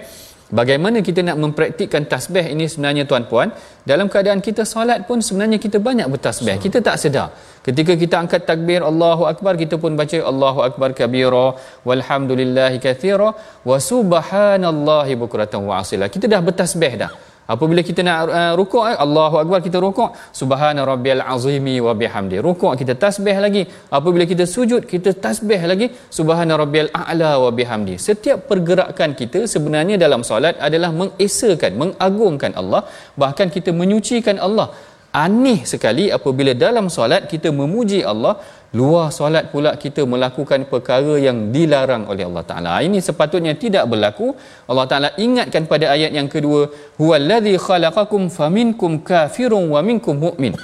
Bagaimana 0.51 0.99
kita 0.99 1.23
nak 1.23 1.37
mempraktikkan 1.43 2.03
tasbih 2.03 2.43
ini 2.53 2.67
sebenarnya 2.67 3.07
tuan-puan? 3.07 3.55
Dalam 3.87 4.11
keadaan 4.11 4.43
kita 4.43 4.67
solat 4.67 5.07
pun 5.07 5.23
sebenarnya 5.23 5.57
kita 5.57 5.79
banyak 5.79 6.07
bertasbih. 6.11 6.59
Kita 6.59 6.83
tak 6.83 6.99
sedar. 6.99 7.31
Ketika 7.63 7.95
kita 7.95 8.19
angkat 8.19 8.43
takbir 8.43 8.83
Allahu 8.83 9.23
Akbar, 9.23 9.55
kita 9.55 9.79
pun 9.79 9.95
baca 9.95 10.17
Allahu 10.31 10.59
Akbar 10.67 10.91
kabira 10.91 11.55
walhamdulillahi 11.87 12.77
kathira 12.83 13.29
wa 13.69 13.77
subhanallahi 13.79 15.15
bukratan 15.15 15.63
wa 15.63 15.79
asila. 15.79 16.11
Kita 16.11 16.27
dah 16.27 16.41
bertasbih 16.43 16.93
dah. 16.99 17.32
Apabila 17.43 17.81
kita 17.83 18.01
nak 18.07 18.17
uh, 18.39 18.53
rukuk 18.59 18.83
eh, 18.87 18.95
Allahu 19.05 19.35
akbar 19.43 19.59
kita 19.65 19.77
rukuk 19.85 20.15
subhana 20.31 20.87
rabbiyal 20.91 21.23
azimi 21.33 21.75
wa 21.83 21.91
bihamdi. 22.01 22.39
Rukuk 22.39 22.73
kita 22.79 22.95
tasbih 22.95 23.35
lagi. 23.45 23.63
Apabila 23.97 24.23
kita 24.23 24.47
sujud 24.47 24.87
kita 24.93 25.11
tasbih 25.25 25.59
lagi 25.71 25.87
subhana 26.17 26.55
rabbiyal 26.61 26.89
a'la 27.01 27.31
wa 27.43 27.51
bihamdi. 27.51 27.99
Setiap 27.99 28.47
pergerakan 28.47 29.11
kita 29.21 29.43
sebenarnya 29.53 29.99
dalam 29.99 30.23
solat 30.23 30.55
adalah 30.67 30.91
mengesakan, 30.95 31.71
mengagungkan 31.83 32.55
Allah, 32.55 32.87
bahkan 33.19 33.51
kita 33.51 33.75
menyucikan 33.75 34.39
Allah. 34.39 34.71
Aneh 35.13 35.59
sekali 35.71 36.05
apabila 36.09 36.57
dalam 36.57 36.85
solat 36.89 37.29
kita 37.29 37.53
memuji 37.53 38.01
Allah 38.11 38.33
luar 38.73 39.13
solat 39.17 39.53
pula 39.53 39.71
kita 39.83 40.01
melakukan 40.13 40.65
perkara 40.71 41.13
yang 41.21 41.53
dilarang 41.55 42.09
oleh 42.11 42.25
Allah 42.29 42.43
Taala. 42.49 42.73
Ini 42.87 42.99
sepatutnya 43.07 43.53
tidak 43.63 43.85
berlaku. 43.91 44.33
Allah 44.65 44.85
Taala 44.89 45.09
ingatkan 45.25 45.69
pada 45.69 45.93
ayat 45.95 46.11
yang 46.17 46.25
kedua, 46.25 46.61
huwallazi 46.97 47.53
khalaqakum 47.65 48.33
faminkum 48.37 49.05
kafirun 49.05 49.69
wa 49.73 49.81
minkum 49.85 50.17
mu'min. 50.25 50.57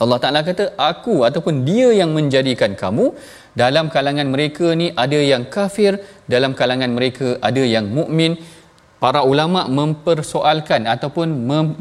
Allah 0.00 0.18
Taala 0.22 0.40
kata 0.40 0.72
aku 0.80 1.28
ataupun 1.28 1.60
dia 1.68 1.92
yang 2.00 2.10
menjadikan 2.16 2.72
kamu 2.72 3.12
dalam 3.52 3.92
kalangan 3.92 4.28
mereka 4.32 4.72
ni 4.72 4.88
ada 5.04 5.20
yang 5.32 5.44
kafir, 5.56 6.00
dalam 6.24 6.56
kalangan 6.56 6.88
mereka 6.88 7.36
ada 7.48 7.60
yang 7.60 7.84
mukmin 7.98 8.40
para 9.02 9.20
ulama 9.32 9.68
mempersoalkan 9.78 10.88
ataupun 10.94 11.28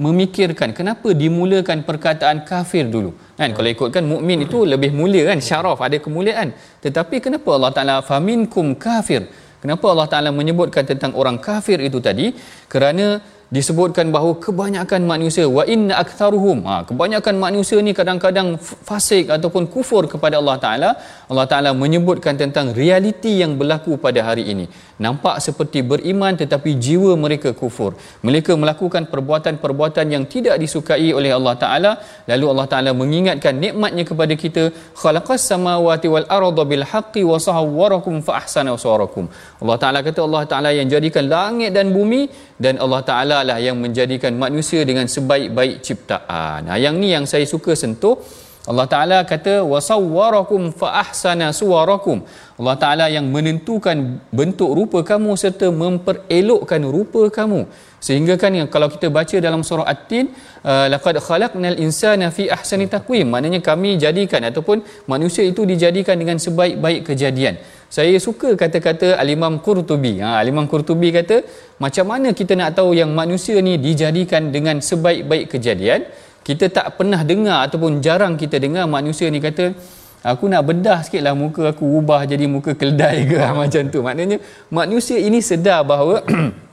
memikirkan 0.05 0.71
kenapa 0.75 1.11
dimulakan 1.11 1.83
perkataan 1.87 2.43
kafir 2.51 2.87
dulu 2.95 3.11
kan 3.39 3.55
kalau 3.55 3.69
ikutkan 3.71 4.03
mukmin 4.03 4.43
itu 4.43 4.67
lebih 4.67 4.91
mulia 4.91 5.31
kan 5.31 5.39
syaraf 5.39 5.79
ada 5.79 5.95
kemuliaan. 5.95 6.51
Tetapi 6.83 7.23
kenapa 7.23 7.55
Allah 7.55 7.71
Taala 7.71 7.95
faminkum 8.03 8.75
kafir? 8.75 9.31
Kenapa 9.63 9.85
Allah 9.95 10.07
Taala 10.11 10.29
menyebutkan 10.35 10.83
tentang 10.83 11.15
orang 11.15 11.39
kafir 11.39 11.79
itu 11.79 12.03
tadi? 12.03 12.35
Kerana 12.67 13.23
disebutkan 13.57 14.07
bahawa 14.15 14.33
kebanyakan 14.45 15.01
manusia 15.11 15.45
wa 15.57 15.63
inna 15.73 15.93
aktharuhum 16.03 16.59
ha 16.69 16.75
kebanyakan 16.89 17.35
manusia 17.45 17.77
ni 17.87 17.91
kadang-kadang 17.99 18.49
fasik 18.89 19.25
ataupun 19.35 19.63
kufur 19.73 20.03
kepada 20.13 20.35
Allah 20.41 20.57
taala. 20.65 20.89
Allah 21.31 21.45
taala 21.51 21.71
menyebutkan 21.83 22.37
tentang 22.41 22.67
realiti 22.79 23.31
yang 23.41 23.53
berlaku 23.59 23.97
pada 24.05 24.21
hari 24.27 24.43
ini. 24.53 24.65
Nampak 25.05 25.35
seperti 25.45 25.79
beriman 25.91 26.33
tetapi 26.41 26.71
jiwa 26.85 27.11
mereka 27.25 27.49
kufur. 27.61 27.91
Mereka 28.27 28.53
melakukan 28.61 29.05
perbuatan-perbuatan 29.13 30.05
yang 30.15 30.23
tidak 30.33 30.55
disukai 30.63 31.09
oleh 31.19 31.31
Allah 31.37 31.55
taala. 31.63 31.91
Lalu 32.31 32.45
Allah 32.53 32.67
taala 32.73 32.93
mengingatkan 33.01 33.55
nikmatnya 33.65 34.05
kepada 34.11 34.33
kita. 34.43 34.63
Khalaqas 35.01 35.41
samawati 35.51 36.07
wal 36.13 36.27
arda 36.37 36.63
bil 36.71 36.85
haqqi 36.91 37.23
wa 37.31 37.41
sawwarakum 37.47 38.21
fa 38.29 38.33
ahsana 38.41 38.77
Allah 39.61 39.77
taala 39.81 39.99
kata 40.07 40.19
Allah 40.27 40.43
taala 40.51 40.69
yang 40.79 40.87
jadikan 40.93 41.25
langit 41.35 41.71
dan 41.77 41.87
bumi 41.97 42.21
dan 42.65 42.75
Allah 42.83 43.01
taala 43.09 43.38
lah 43.43 43.57
yang 43.57 43.77
menjadikan 43.79 44.35
manusia 44.35 44.81
dengan 44.83 45.07
sebaik-baik 45.07 45.83
ciptaan. 45.83 46.67
Ha, 46.67 46.79
yang 46.79 46.95
ni 46.99 47.13
yang 47.15 47.25
saya 47.25 47.43
suka 47.43 47.75
sentuh. 47.75 48.19
Allah 48.69 48.85
Taala 48.93 49.17
kata 49.31 49.53
wasawwarakum 49.71 50.69
fa 50.79 51.01
ahsana 51.01 51.47
suwarakum. 51.59 52.17
Allah 52.61 52.75
Taala 52.83 53.05
yang 53.15 53.25
menentukan 53.35 53.97
bentuk 54.39 54.69
rupa 54.77 54.99
kamu 55.01 55.33
serta 55.43 55.67
memperelokkan 55.83 56.81
rupa 56.95 57.21
kamu. 57.37 57.61
Sehingga 57.97 58.37
kan 58.41 58.53
kalau 58.73 58.87
kita 58.93 59.07
baca 59.17 59.37
dalam 59.45 59.65
surah 59.69 59.89
At-Tin, 59.93 60.29
uh, 60.61 60.85
laqad 60.93 61.17
khalaqnal 61.17 61.81
insana 61.85 62.29
fi 62.29 62.45
ahsani 62.57 62.85
taqwim. 62.93 63.25
Maknanya 63.33 63.59
kami 63.69 63.97
jadikan 64.05 64.45
ataupun 64.51 64.85
manusia 65.13 65.43
itu 65.51 65.65
dijadikan 65.65 66.15
dengan 66.21 66.37
sebaik-baik 66.45 67.09
kejadian. 67.09 67.57
Saya 67.89 68.21
suka 68.21 68.53
kata-kata 68.53 69.17
Al-Imam 69.17 69.57
Qurtubi. 69.65 70.21
Ha, 70.21 70.37
Al-Imam 70.45 70.69
Qurtubi 70.69 71.09
kata, 71.09 71.41
macam 71.81 72.05
mana 72.13 72.37
kita 72.37 72.53
nak 72.53 72.77
tahu 72.77 72.93
yang 72.93 73.09
manusia 73.17 73.57
ni 73.65 73.81
dijadikan 73.81 74.53
dengan 74.53 74.77
sebaik-baik 74.77 75.57
kejadian? 75.57 76.05
Kita 76.49 76.65
tak 76.65 76.97
pernah 76.97 77.21
dengar 77.21 77.69
ataupun 77.69 78.01
jarang 78.01 78.33
kita 78.33 78.57
dengar 78.57 78.89
manusia 78.89 79.29
ni 79.29 79.37
kata, 79.37 79.77
aku 80.25 80.49
nak 80.49 80.65
bedah 80.65 81.05
sikit 81.05 81.21
lah 81.21 81.37
muka 81.37 81.69
aku 81.77 81.85
ubah 82.01 82.25
jadi 82.25 82.49
muka 82.49 82.73
keldai 82.73 83.29
ke 83.29 83.37
macam 83.61 83.85
tu. 83.93 84.01
Maknanya 84.01 84.41
manusia 84.73 85.21
ini 85.21 85.45
sedar 85.45 85.85
bahawa 85.85 86.25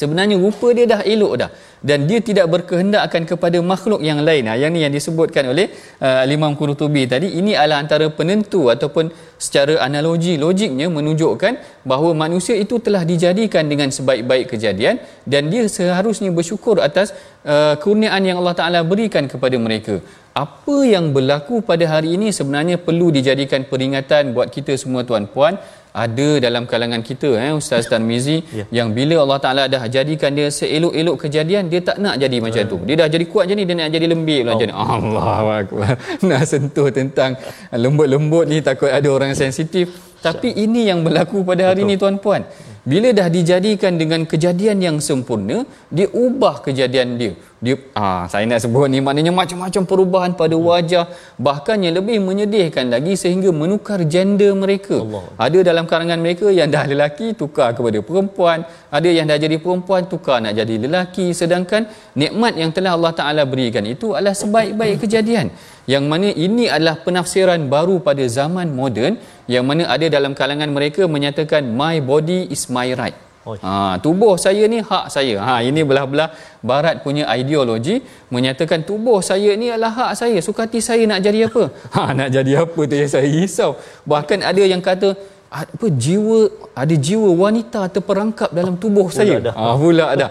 sebenarnya 0.00 0.36
rupa 0.44 0.68
dia 0.76 0.86
dah 0.92 1.00
elok 1.14 1.34
dah 1.42 1.50
dan 1.88 2.06
dia 2.08 2.20
tidak 2.28 2.46
berkehendak 2.54 3.02
akan 3.08 3.22
kepada 3.30 3.58
makhluk 3.72 4.00
yang 4.08 4.20
lain. 4.28 4.46
Ha, 4.48 4.54
yang 4.62 4.70
ni 4.74 4.80
yang 4.84 4.94
disebutkan 4.94 5.44
oleh 5.52 5.66
uh, 6.06 6.22
Imam 6.36 6.54
Qurtubi 6.60 7.04
tadi 7.12 7.28
ini 7.40 7.52
adalah 7.58 7.78
antara 7.84 8.06
penentu 8.18 8.70
ataupun 8.74 9.10
secara 9.44 9.74
analogi 9.86 10.34
logiknya 10.44 10.86
menunjukkan 10.96 11.84
bahawa 11.90 12.10
manusia 12.24 12.54
itu 12.64 12.78
telah 12.86 13.02
dijadikan 13.12 13.66
dengan 13.66 13.90
sebaik-baik 13.96 14.54
kejadian 14.54 15.02
dan 15.26 15.50
dia 15.52 15.66
seharusnya 15.76 16.30
bersyukur 16.38 16.78
atas 16.88 17.10
uh, 17.42 17.74
kurniaan 17.82 18.22
yang 18.22 18.38
Allah 18.40 18.56
Taala 18.60 18.80
berikan 18.92 19.26
kepada 19.26 19.58
mereka. 19.58 19.98
Apa 20.32 20.76
yang 20.88 21.12
berlaku 21.12 21.60
pada 21.60 21.84
hari 21.92 22.16
ini 22.16 22.32
sebenarnya 22.32 22.76
perlu 22.80 23.12
dijadikan 23.12 23.68
peringatan 23.68 24.32
buat 24.32 24.48
kita 24.48 24.72
semua 24.80 25.04
tuan-puan 25.04 25.60
ada 25.92 26.28
dalam 26.40 26.64
kalangan 26.64 27.04
kita 27.04 27.36
eh 27.36 27.52
Ustaz 27.52 27.84
Tarmizi 27.92 28.40
ya. 28.48 28.64
yang 28.72 28.96
bila 28.96 29.20
Allah 29.24 29.38
Taala 29.44 29.64
dah 29.68 29.84
jadikan 29.92 30.32
dia 30.32 30.48
seelok-elok 30.48 31.16
kejadian 31.20 31.68
dia 31.68 31.80
tak 31.84 32.00
nak 32.00 32.16
jadi 32.16 32.36
macam 32.40 32.62
tu. 32.72 32.78
Dia 32.88 32.94
dah 33.04 33.08
jadi 33.12 33.24
kuat 33.28 33.44
macam 33.44 33.56
ni 33.60 33.64
dia 33.68 33.76
nak 33.76 33.90
jadi 33.92 34.06
lembik 34.08 34.40
pula 34.42 34.50
macam 34.56 34.66
ni. 34.68 34.74
Allahuakbar. 34.74 35.92
Nak 36.32 36.42
sentuh 36.48 36.88
tentang 36.88 37.36
lembut-lembut 37.76 38.44
ni 38.48 38.64
takut 38.64 38.88
ada 38.88 39.08
orang 39.12 39.36
sensitif. 39.36 39.92
Tapi 40.22 40.54
ini 40.54 40.88
yang 40.88 41.02
berlaku 41.04 41.42
pada 41.42 41.74
hari 41.74 41.82
ini 41.84 42.00
tuan-puan 42.00 42.46
bila 42.90 43.08
dah 43.18 43.28
dijadikan 43.36 43.94
dengan 44.00 44.20
kejadian 44.30 44.78
yang 44.86 44.96
sempurna 45.06 45.56
dia 45.96 46.06
ubah 46.24 46.54
kejadian 46.66 47.14
dia. 47.20 47.32
Dia 47.62 47.74
ah 47.94 48.26
saya 48.32 48.42
nak 48.50 48.58
sebut 48.64 48.90
ni 48.92 48.98
maknanya 49.06 49.30
macam-macam 49.40 49.82
perubahan 49.90 50.32
pada 50.40 50.56
wajah 50.68 51.04
bahkan 51.46 51.78
yang 51.84 51.94
lebih 51.98 52.18
menyedihkan 52.28 52.90
lagi 52.94 53.14
sehingga 53.22 53.54
menukar 53.60 54.02
gender 54.14 54.50
mereka. 54.62 54.98
Allah. 54.98 55.24
ada 55.46 55.58
dalam 55.70 55.84
kalangan 55.90 56.18
mereka 56.24 56.50
yang 56.58 56.68
dah 56.74 56.84
lelaki 56.90 57.38
tukar 57.38 57.70
kepada 57.78 57.98
perempuan. 58.08 58.66
Ada 58.90 59.08
yang 59.16 59.30
dah 59.30 59.38
jadi 59.44 59.56
perempuan 59.62 60.10
tukar 60.10 60.42
nak 60.42 60.58
jadi 60.58 60.74
lelaki. 60.84 61.30
Sedangkan 61.40 61.86
nikmat 62.18 62.58
yang 62.62 62.74
telah 62.74 62.98
Allah 62.98 63.14
Taala 63.14 63.42
berikan 63.52 63.86
itu 63.94 64.10
adalah 64.10 64.34
sebaik-baik 64.42 65.06
kejadian 65.06 65.54
yang 65.90 66.06
mana 66.06 66.30
ini 66.46 66.70
adalah 66.70 66.96
penafsiran 67.06 67.66
baru 67.66 67.98
pada 68.06 68.22
zaman 68.38 68.70
moden 68.70 69.18
yang 69.50 69.66
mana 69.66 69.90
ada 69.94 70.06
dalam 70.06 70.32
kalangan 70.38 70.70
mereka 70.70 71.04
menyatakan 71.10 71.66
my 71.82 71.98
body 71.98 72.46
is 72.54 72.64
my 72.70 72.88
right 72.94 73.18
Ha, 73.42 73.98
tubuh 73.98 74.38
saya 74.38 74.70
ni 74.70 74.78
hak 74.78 75.10
saya. 75.10 75.42
Ha, 75.42 75.66
ini 75.66 75.82
belah-belah 75.82 76.30
barat 76.62 77.02
punya 77.02 77.26
ideologi 77.34 77.98
menyatakan 78.30 78.86
tubuh 78.86 79.18
saya 79.18 79.58
ni 79.58 79.66
adalah 79.66 79.90
hak 79.98 80.12
saya. 80.14 80.38
Suka 80.38 80.62
hati 80.70 80.78
saya 80.78 81.02
nak 81.10 81.20
jadi 81.26 81.50
apa? 81.50 81.64
Ha, 81.94 82.14
nak 82.14 82.30
jadi 82.30 82.52
apa 82.62 82.80
tu 82.86 82.94
yang 82.94 83.10
saya 83.10 83.26
risau. 83.26 83.74
Bahkan 84.06 84.46
ada 84.46 84.62
yang 84.62 84.78
kata 84.78 85.18
apa 85.52 85.86
jiwa 85.92 86.48
ada 86.72 86.94
jiwa 86.96 87.28
wanita 87.36 87.84
terperangkap 87.92 88.48
dalam 88.56 88.80
tubuh 88.80 89.12
pula 89.12 89.16
saya. 89.20 89.36
Dah. 89.36 89.52
Ha, 89.52 89.76
pula 89.76 90.06
dah. 90.16 90.30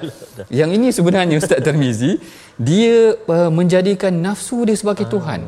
Yang 0.49 0.69
ini 0.81 0.87
sebenarnya 0.89 1.37
Ustaz 1.37 1.61
Termizi 1.61 2.17
dia 2.57 3.13
uh, 3.29 3.49
menjadikan 3.53 4.09
nafsu 4.09 4.65
dia 4.65 4.73
sebagai 4.73 5.05
ha. 5.05 5.11
Tuhan. 5.13 5.41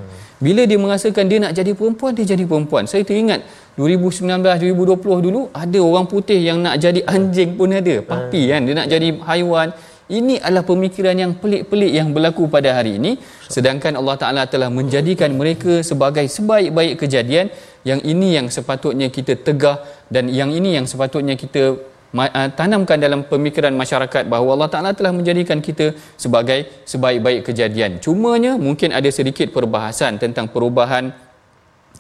Bila 0.44 0.68
dia 0.68 0.76
merasakan 0.76 1.26
dia 1.32 1.40
nak 1.40 1.54
jadi 1.56 1.72
perempuan, 1.72 2.12
dia 2.12 2.26
jadi 2.36 2.44
perempuan. 2.44 2.84
Saya 2.84 3.08
teringat 3.08 3.48
2019-2020 3.80 5.26
dulu, 5.26 5.42
ada 5.56 5.80
orang 5.80 6.06
putih 6.06 6.36
yang 6.36 6.60
nak 6.60 6.76
jadi 6.84 7.00
anjing 7.08 7.56
pun 7.56 7.72
ada. 7.72 8.04
Papi 8.04 8.42
hmm. 8.44 8.52
kan, 8.52 8.62
dia 8.68 8.76
nak 8.76 8.88
jadi 8.92 9.08
haiwan. 9.24 9.68
Ini 10.12 10.44
adalah 10.44 10.68
pemikiran 10.68 11.16
yang 11.16 11.32
pelik-pelik 11.40 11.92
yang 11.96 12.12
berlaku 12.12 12.52
pada 12.52 12.76
hari 12.76 13.00
ini. 13.00 13.16
Sedangkan 13.48 13.96
Allah 13.96 14.20
Ta'ala 14.20 14.44
telah 14.52 14.68
menjadikan 14.68 15.32
mereka 15.32 15.80
sebagai 15.80 16.28
sebaik-baik 16.28 17.00
kejadian. 17.00 17.48
Yang 17.88 18.00
ini 18.12 18.28
yang 18.36 18.48
sepatutnya 18.52 19.08
kita 19.08 19.40
tegah 19.40 19.80
dan 20.12 20.28
yang 20.28 20.52
ini 20.52 20.76
yang 20.76 20.84
sepatutnya 20.84 21.40
kita 21.40 21.80
uh, 22.16 22.50
tanamkan 22.52 23.00
dalam 23.00 23.24
pemikiran 23.24 23.72
masyarakat 23.72 24.28
bahawa 24.28 24.60
Allah 24.60 24.72
Taala 24.72 24.92
telah 24.92 25.16
menjadikan 25.16 25.64
kita 25.64 25.96
sebagai 26.20 26.68
sebaik-baik 26.84 27.48
kejadian. 27.48 28.04
Cumanya 28.04 28.60
mungkin 28.60 28.92
ada 28.92 29.08
sedikit 29.08 29.56
perbahasan 29.56 30.20
tentang 30.20 30.52
perubahan 30.52 31.16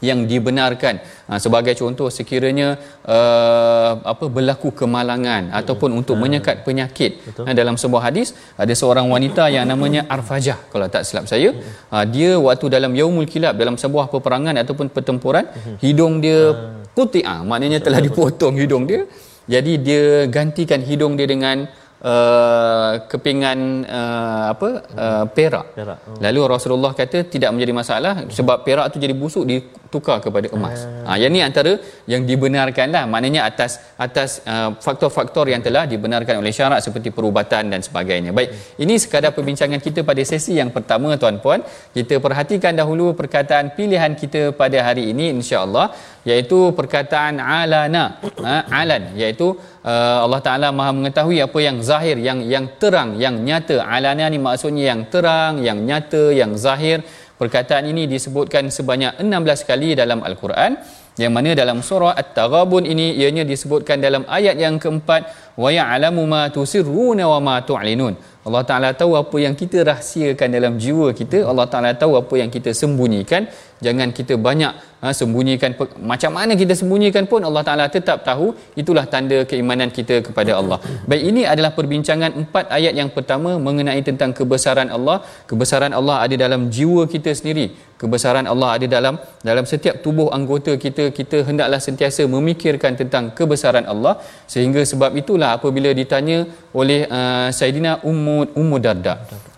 yang 0.08 0.20
dibenarkan. 0.32 0.96
Ha, 1.30 1.40
sebagai 1.40 1.74
contoh 1.80 2.08
sekiranya 2.18 2.76
uh, 3.16 3.92
apa 4.14 4.26
berlaku 4.36 4.70
kemalangan 4.82 5.48
Betul. 5.48 5.60
ataupun 5.60 5.90
untuk 6.00 6.16
ha. 6.20 6.22
menyekat 6.24 6.56
penyakit. 6.68 7.12
Ha, 7.40 7.56
dalam 7.56 7.80
sebuah 7.84 8.12
hadis 8.12 8.36
ada 8.64 8.74
seorang 8.82 9.08
wanita 9.08 9.48
yang 9.56 9.66
namanya 9.72 10.04
Arfajah 10.16 10.60
kalau 10.74 10.88
tak 10.96 11.08
silap 11.08 11.26
saya. 11.32 11.56
Ha, 11.88 12.04
dia 12.16 12.36
waktu 12.48 12.68
dalam 12.76 12.92
yaumul 13.00 13.30
kilab 13.34 13.56
dalam 13.56 13.80
sebuah 13.84 14.12
peperangan 14.14 14.60
ataupun 14.64 14.92
pertempuran 14.96 15.48
hidung 15.80 16.20
dia 16.26 16.52
putih. 16.98 17.24
Ah 17.24 17.42
maknanya 17.48 17.80
telah 17.88 18.04
dipotong 18.04 18.60
hidung 18.60 18.86
dia. 18.92 19.08
Jadi 19.54 19.74
dia 19.88 20.04
gantikan 20.32 20.80
hidung 20.90 21.20
dia 21.20 21.28
dengan 21.28 21.68
uh, 22.04 22.92
kepingan 23.12 23.88
uh, 23.88 24.44
apa 24.54 24.70
uh, 25.06 25.26
perak. 25.32 25.66
perak. 25.78 26.00
Oh. 26.06 26.20
Lalu 26.20 26.40
Rasulullah 26.54 26.92
kata 26.92 27.26
tidak 27.34 27.50
menjadi 27.56 27.74
masalah 27.74 28.14
sebab 28.38 28.58
perak 28.68 28.92
tu 28.94 29.00
jadi 29.00 29.16
busuk 29.16 29.44
ditukar 29.48 30.20
kepada 30.26 30.48
emas. 30.52 30.84
Ha 31.08 31.16
uh. 31.16 31.18
yang 31.18 31.32
ni 31.36 31.42
antara 31.48 31.80
yang 32.14 32.22
dibenarkanlah 32.30 33.04
maknanya 33.14 33.48
atas 33.50 33.80
atas 34.06 34.44
uh, 34.54 34.76
faktor-faktor 34.86 35.48
yang 35.54 35.64
telah 35.64 35.84
dibenarkan 35.94 36.44
oleh 36.44 36.52
syarak 36.52 36.84
seperti 36.84 37.10
perubatan 37.18 37.72
dan 37.72 37.80
sebagainya. 37.88 38.36
Baik, 38.36 38.78
ini 38.84 39.00
sekadar 39.00 39.32
perbincangan 39.38 39.80
kita 39.80 40.04
pada 40.04 40.22
sesi 40.32 40.60
yang 40.62 40.70
pertama 40.76 41.16
tuan-puan. 41.16 41.64
Kita 41.96 42.20
perhatikan 42.20 42.76
dahulu 42.76 43.16
perkataan 43.16 43.74
pilihan 43.80 44.14
kita 44.22 44.52
pada 44.62 44.78
hari 44.84 45.10
ini 45.16 45.32
insya-Allah 45.40 45.88
iaitu 46.24 46.72
perkataan 46.78 47.40
alana 47.40 48.20
ha, 48.40 48.56
alan. 48.72 49.16
Iaitu 49.20 49.56
uh, 49.84 50.20
Allah 50.26 50.42
Taala 50.44 50.68
Maha 50.72 50.92
mengetahui 50.96 51.38
apa 51.44 51.60
yang 51.60 51.78
zahir 51.84 52.18
yang 52.20 52.40
yang 52.44 52.66
terang 52.80 53.20
yang 53.20 53.36
nyata. 53.44 53.84
Alana 53.84 54.28
ni 54.32 54.40
maksudnya 54.40 54.96
yang 54.96 55.08
terang 55.12 55.60
yang 55.60 55.80
nyata 55.84 56.32
yang 56.32 56.56
zahir. 56.56 57.04
Perkataan 57.34 57.90
ini 57.92 58.08
disebutkan 58.08 58.72
sebanyak 58.72 59.20
16 59.20 59.70
kali 59.70 60.00
dalam 60.00 60.24
al-Quran. 60.24 60.80
Yang 61.14 61.32
mana 61.36 61.52
dalam 61.54 61.78
surah 61.86 62.18
at-taghabun 62.18 62.90
ini 62.90 63.14
ianya 63.14 63.46
disebutkan 63.46 64.02
dalam 64.02 64.26
ayat 64.26 64.58
yang 64.58 64.82
keempat 64.82 65.30
wa 65.62 65.70
ya'lamu 65.70 66.26
ma 66.26 66.50
tusirruna 66.50 67.30
wa 67.30 67.38
ma 67.38 67.56
tu'linun. 67.62 68.18
Allah 68.44 68.64
Taala 68.66 68.90
tahu 68.98 69.14
apa 69.14 69.38
yang 69.38 69.54
kita 69.54 69.86
rahsiakan 69.86 70.50
dalam 70.50 70.74
jiwa 70.82 71.14
kita. 71.14 71.46
Allah 71.46 71.70
Taala 71.70 71.94
tahu 71.94 72.18
apa 72.18 72.34
yang 72.42 72.50
kita 72.50 72.74
sembunyikan 72.74 73.46
jangan 73.86 74.10
kita 74.18 74.34
banyak 74.48 74.74
ha, 75.04 75.12
sembunyikan 75.20 75.72
macam 76.12 76.32
mana 76.38 76.54
kita 76.62 76.74
sembunyikan 76.80 77.24
pun 77.32 77.42
Allah 77.48 77.64
Taala 77.68 77.86
tetap 77.96 78.18
tahu 78.30 78.48
itulah 78.82 79.06
tanda 79.14 79.38
keimanan 79.52 79.90
kita 79.98 80.16
kepada 80.28 80.52
Allah. 80.60 80.80
Baik 81.10 81.24
ini 81.32 81.42
adalah 81.54 81.72
perbincangan 81.78 82.32
empat 82.42 82.66
ayat 82.78 82.94
yang 83.00 83.10
pertama 83.18 83.52
mengenai 83.68 84.02
tentang 84.10 84.32
kebesaran 84.40 84.90
Allah. 84.98 85.18
Kebesaran 85.52 85.94
Allah 86.00 86.18
ada 86.26 86.36
dalam 86.46 86.62
jiwa 86.76 87.04
kita 87.16 87.34
sendiri. 87.40 87.68
Kebesaran 88.02 88.48
Allah 88.54 88.70
ada 88.76 88.88
dalam 88.96 89.16
dalam 89.50 89.66
setiap 89.72 89.96
tubuh 90.06 90.28
anggota 90.38 90.72
kita 90.86 91.04
kita 91.20 91.38
hendaklah 91.48 91.80
sentiasa 91.88 92.24
memikirkan 92.36 92.96
tentang 93.02 93.32
kebesaran 93.38 93.88
Allah. 93.94 94.16
Sehingga 94.54 94.84
sebab 94.92 95.12
itulah 95.24 95.52
apabila 95.60 95.92
ditanya 96.02 96.40
oleh 96.82 97.02
uh, 97.20 97.48
Saidina 97.60 98.00
Ummu 98.12 98.38
Ummu 98.62 98.78
Darda 98.86 99.16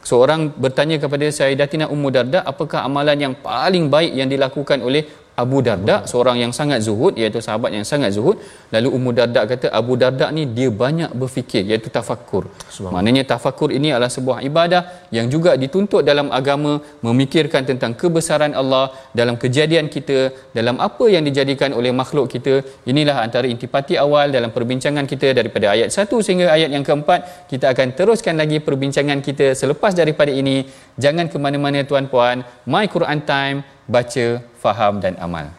seorang 0.10 0.54
bertanya 0.63 0.98
kepada 1.02 1.26
Sayyidatina 1.38 1.86
Ummu 1.94 2.10
Darda 2.13 2.39
apakah 2.52 2.86
amalan 2.88 3.18
yang 3.26 3.34
paling 3.34 3.89
baik 3.89 4.13
yang 4.13 4.30
dilakukan 4.30 4.80
oleh 4.86 5.04
Abu 5.43 5.60
Darda 5.65 6.08
seorang 6.12 6.38
yang 6.43 6.52
sangat 6.56 6.80
zuhud 6.88 7.13
iaitu 7.19 7.39
sahabat 7.43 7.71
yang 7.76 7.86
sangat 7.91 8.15
zuhud. 8.15 8.39
Lalu 8.76 8.89
Ummu 8.98 9.12
Darda 9.17 9.41
kata 9.52 9.67
Abu 9.80 9.93
Darda 10.02 10.28
ni 10.36 10.43
dia 10.58 10.69
banyak 10.84 11.12
berfikir 11.21 11.63
iaitu 11.67 11.91
tafakur 11.98 12.48
maknanya 12.95 13.24
tafakur 13.32 13.69
ini 13.78 13.91
adalah 13.95 14.12
sebuah 14.15 14.39
ibadah 14.50 14.82
yang 15.17 15.28
juga 15.34 15.52
dituntut 15.63 16.02
dalam 16.10 16.28
agama 16.39 16.80
memikirkan 17.06 17.63
tentang 17.69 17.91
kebesaran 18.02 18.54
Allah 18.62 18.86
dalam 19.19 19.36
kejadian 19.43 19.91
kita 19.95 20.32
dalam 20.58 20.80
apa 20.88 21.06
yang 21.12 21.24
dijadikan 21.28 21.71
oleh 21.80 21.91
makhluk 22.02 22.32
kita. 22.32 22.63
Inilah 22.91 23.17
antara 23.26 23.45
intipati 23.54 23.95
awal 24.06 24.32
dalam 24.38 24.52
perbincangan 24.56 25.06
kita 25.12 25.36
daripada 25.39 25.76
ayat 25.76 25.91
1 25.91 26.26
sehingga 26.26 26.48
ayat 26.56 26.69
yang 26.76 26.86
keempat. 26.88 27.48
Kita 27.52 27.76
akan 27.76 27.88
teruskan 27.98 28.36
lagi 28.41 28.60
perbincangan 28.67 29.19
kita 29.28 29.52
selepas 29.62 29.91
daripada 30.02 30.32
ini. 30.32 30.58
Jangan 30.95 31.28
ke 31.32 31.38
mana-mana 31.45 31.84
tuan-puan. 31.84 32.43
My 32.74 32.86
Quran 32.95 33.19
time 33.28 33.75
baca, 33.86 34.41
faham 34.60 35.02
dan 35.02 35.17
amal. 35.21 35.50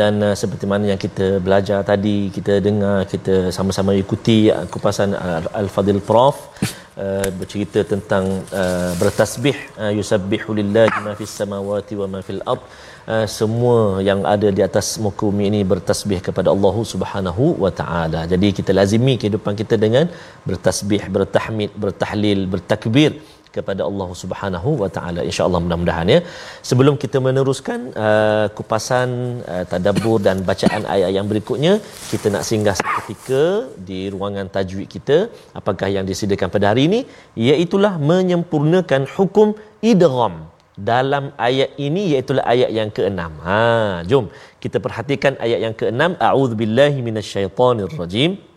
Dan 0.00 0.14
uh, 0.28 0.34
seperti 0.42 0.64
mana 0.72 0.84
yang 0.92 1.00
kita 1.04 1.26
belajar 1.46 1.78
tadi 1.90 2.16
kita 2.36 2.54
dengar 2.66 2.96
kita 3.12 3.34
sama-sama 3.56 3.92
ikuti 4.02 4.38
uh, 4.56 4.66
kupasan 4.72 5.10
uh, 5.24 5.40
al-fadil 5.60 6.00
prof 6.08 6.36
uh, 7.04 7.28
bercerita 7.38 7.80
tentang 7.92 8.24
uh, 8.62 8.92
bertasbih 9.02 9.56
uh, 9.82 9.92
yusabbihu 9.98 10.56
lillahi 10.58 10.96
ma 11.06 11.12
fis 11.20 11.34
samawati 11.40 11.94
wa 12.00 12.08
ma 12.14 12.20
fil 12.28 12.42
ard. 12.54 12.64
Uh, 13.12 13.26
semua 13.38 13.78
yang 14.08 14.20
ada 14.32 14.48
di 14.56 14.62
atas 14.68 14.86
muka 15.04 15.26
bumi 15.28 15.44
ini 15.50 15.60
bertasbih 15.72 16.20
kepada 16.26 16.48
Allah 16.54 16.74
Subhanahu 16.92 17.44
wa 17.64 17.72
taala. 17.80 18.20
Jadi 18.32 18.48
kita 18.58 18.70
lazimi 18.78 19.14
kehidupan 19.20 19.54
kita 19.60 19.74
dengan 19.84 20.06
bertasbih 20.48 21.02
bertahmid 21.14 21.70
bertahlil 21.84 22.40
bertakbir 22.52 23.12
kepada 23.56 23.82
Allah 23.88 24.08
Subhanahu 24.22 24.70
wa 24.82 24.88
taala 24.96 25.20
insyaallah 25.30 25.60
mudah-mudahan 25.64 26.08
ya 26.14 26.20
sebelum 26.70 26.96
kita 27.02 27.20
meneruskan 27.26 27.80
uh, 28.06 28.46
kupasan 28.58 29.08
uh, 29.54 29.64
tadabbur 29.72 30.16
dan 30.26 30.38
bacaan 30.50 30.84
ayat 30.94 31.10
yang 31.16 31.26
berikutnya 31.32 31.74
kita 32.12 32.28
nak 32.34 32.46
singgah 32.50 32.76
seketika 32.80 33.44
di 33.88 34.00
ruangan 34.14 34.48
tajwid 34.56 34.88
kita 34.96 35.18
apakah 35.60 35.90
yang 35.96 36.06
disediakan 36.10 36.50
pada 36.56 36.68
hari 36.72 36.84
ini 36.90 37.00
iaitu 37.48 37.78
menyempurnakan 38.12 39.02
hukum 39.16 39.48
idgham 39.92 40.34
dalam 40.90 41.24
ayat 41.48 41.70
ini 41.86 42.02
iaitu 42.12 42.32
ayat 42.52 42.70
yang 42.78 42.90
keenam. 42.96 43.32
Ha, 43.46 44.02
jom 44.10 44.26
kita 44.62 44.80
perhatikan 44.84 45.36
ayat 45.44 45.60
yang 45.64 45.74
keenam. 45.80 46.16
A'udzubillahi 46.28 46.98
minasyaitonirrajim. 47.08 48.51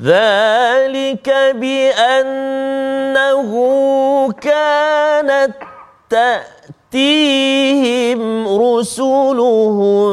ذلك 0.00 1.28
بأنه 1.54 3.52
كانت 4.32 5.54
تأتيهم 6.10 8.20
رسلهم 8.58 10.10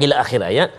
إلى 0.00 0.14
آخر 0.14 0.44
آيات 0.44 0.70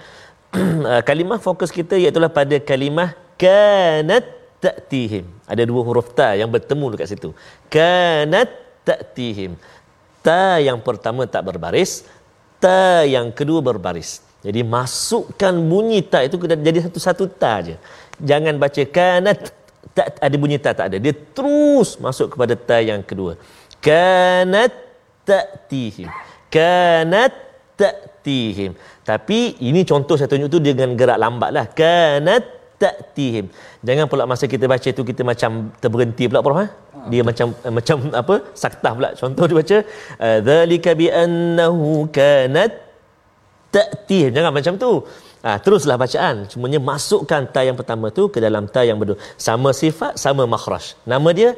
kalimah 1.08 1.40
fokus 1.40 1.72
kita 1.72 1.96
iaitu 1.96 2.20
pada 2.28 2.60
kalimah 2.60 3.16
kanat 3.40 4.28
ta'tihim 4.60 5.24
ada 5.48 5.64
dua 5.64 5.80
huruf 5.88 6.12
ta 6.12 6.36
yang 6.36 6.52
bertemu 6.52 6.92
dekat 6.94 7.08
situ 7.16 7.32
kanat 7.72 8.52
ta'tihim 8.84 9.56
ta 10.27 10.59
yang 10.59 10.83
pertama 10.83 11.23
tak 11.31 11.47
berbaris 11.47 12.03
ta 12.59 13.07
yang 13.07 13.31
kedua 13.31 13.63
berbaris. 13.63 14.27
Jadi 14.43 14.67
masukkan 14.67 15.55
bunyi 15.55 16.03
ta 16.03 16.27
itu 16.27 16.35
jadi 16.39 16.79
satu-satu 16.91 17.31
ta 17.39 17.63
aja 17.63 17.77
jangan 18.19 18.59
baca 18.59 18.83
kanat 18.91 19.55
tak 19.95 20.19
ada 20.19 20.35
bunyi 20.35 20.59
ta 20.59 20.75
tak 20.75 20.91
ada. 20.91 20.99
Dia 20.99 21.15
terus 21.15 21.95
masuk 22.03 22.35
kepada 22.35 22.59
ta 22.59 22.83
yang 22.83 23.07
kedua. 23.07 23.39
Kanat 23.79 24.75
ta'tihim 25.23 26.11
kanat 26.51 27.35
ta'tihim 27.79 28.75
tapi 29.07 29.55
ini 29.63 29.87
contoh 29.87 30.19
saya 30.19 30.27
tunjuk 30.27 30.51
tu 30.51 30.59
dengan 30.59 30.91
gerak 30.99 31.23
lambat 31.23 31.51
lah. 31.55 31.67
Kanat 31.71 32.43
ta'tihim 32.83 33.47
jangan 33.87 34.11
pula 34.11 34.27
masa 34.27 34.51
kita 34.51 34.67
baca 34.67 34.89
tu 34.91 35.03
kita 35.07 35.23
macam 35.23 35.71
terberhenti 35.79 36.27
pula 36.27 36.43
Prof 36.43 36.59
ha? 36.59 36.67
Dia 37.13 37.23
macam 37.29 37.49
uh, 37.67 37.73
macam 37.79 37.97
apa 38.23 38.35
saktah 38.63 38.93
pula 38.97 39.11
contoh 39.21 39.45
dia 39.49 39.57
baca 39.61 39.79
eh, 40.27 40.39
zalika 40.49 40.93
bi 41.01 41.07
annahu 41.25 42.11
kanat 42.17 42.73
ta'ti 43.75 44.19
jangan 44.37 44.53
macam 44.59 44.75
tu 44.85 44.91
ha, 45.45 45.51
teruslah 45.65 45.97
bacaan 46.05 46.37
cumanya 46.53 46.81
masukkan 46.91 47.43
ta 47.55 47.61
yang 47.69 47.77
pertama 47.81 48.07
tu 48.19 48.23
ke 48.35 48.39
dalam 48.47 48.65
ta 48.75 48.83
yang 48.89 48.99
kedua 49.03 49.19
sama 49.47 49.71
sifat 49.83 50.13
sama 50.25 50.45
makhraj 50.55 50.85
nama 51.13 51.31
dia 51.39 51.51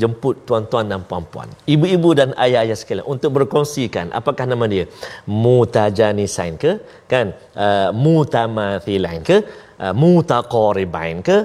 jemput 0.00 0.44
tuan-tuan 0.48 0.84
dan 0.92 1.00
puan-puan, 1.08 1.48
ibu-ibu 1.74 2.10
dan 2.18 2.30
ayah-ayah 2.44 2.76
sekalian 2.80 3.06
untuk 3.14 3.30
berkongsikan 3.36 4.12
apakah 4.18 4.44
nama 4.52 4.64
dia? 4.72 4.84
Mutajanisain 5.24 6.54
ke? 6.64 6.72
Kan? 7.12 7.32
Uh, 7.56 7.88
mutamathilain 8.04 9.22
ke? 9.24 9.40
Uh, 9.80 9.94
mutaqaribain 10.02 11.24
ke? 11.28 11.38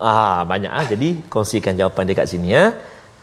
Ah 0.00 0.44
banyak 0.44 0.72
ah. 0.72 0.84
Jadi 0.84 1.08
kongsikan 1.32 1.74
jawapan 1.76 2.04
dekat 2.12 2.26
sini 2.28 2.52
ya. 2.52 2.76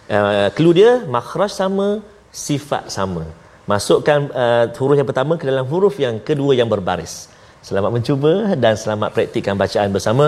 Uh, 0.07 0.47
clue 0.55 0.71
dia 0.71 1.03
makhraj 1.03 1.51
sama, 1.51 1.99
sifat 2.31 2.89
sama. 2.89 3.27
Masukkan 3.67 4.31
uh, 4.31 4.65
huruf 4.79 4.95
yang 4.95 5.07
pertama 5.07 5.35
ke 5.35 5.43
dalam 5.43 5.67
huruf 5.67 5.99
yang 5.99 6.17
kedua 6.23 6.55
yang 6.55 6.71
berbaris. 6.71 7.27
Selamat 7.65 7.89
mencuba 7.89 8.53
dan 8.63 8.77
selamat 8.81 9.09
praktikkan 9.15 9.57
bacaan 9.61 9.89
bersama 9.89 10.25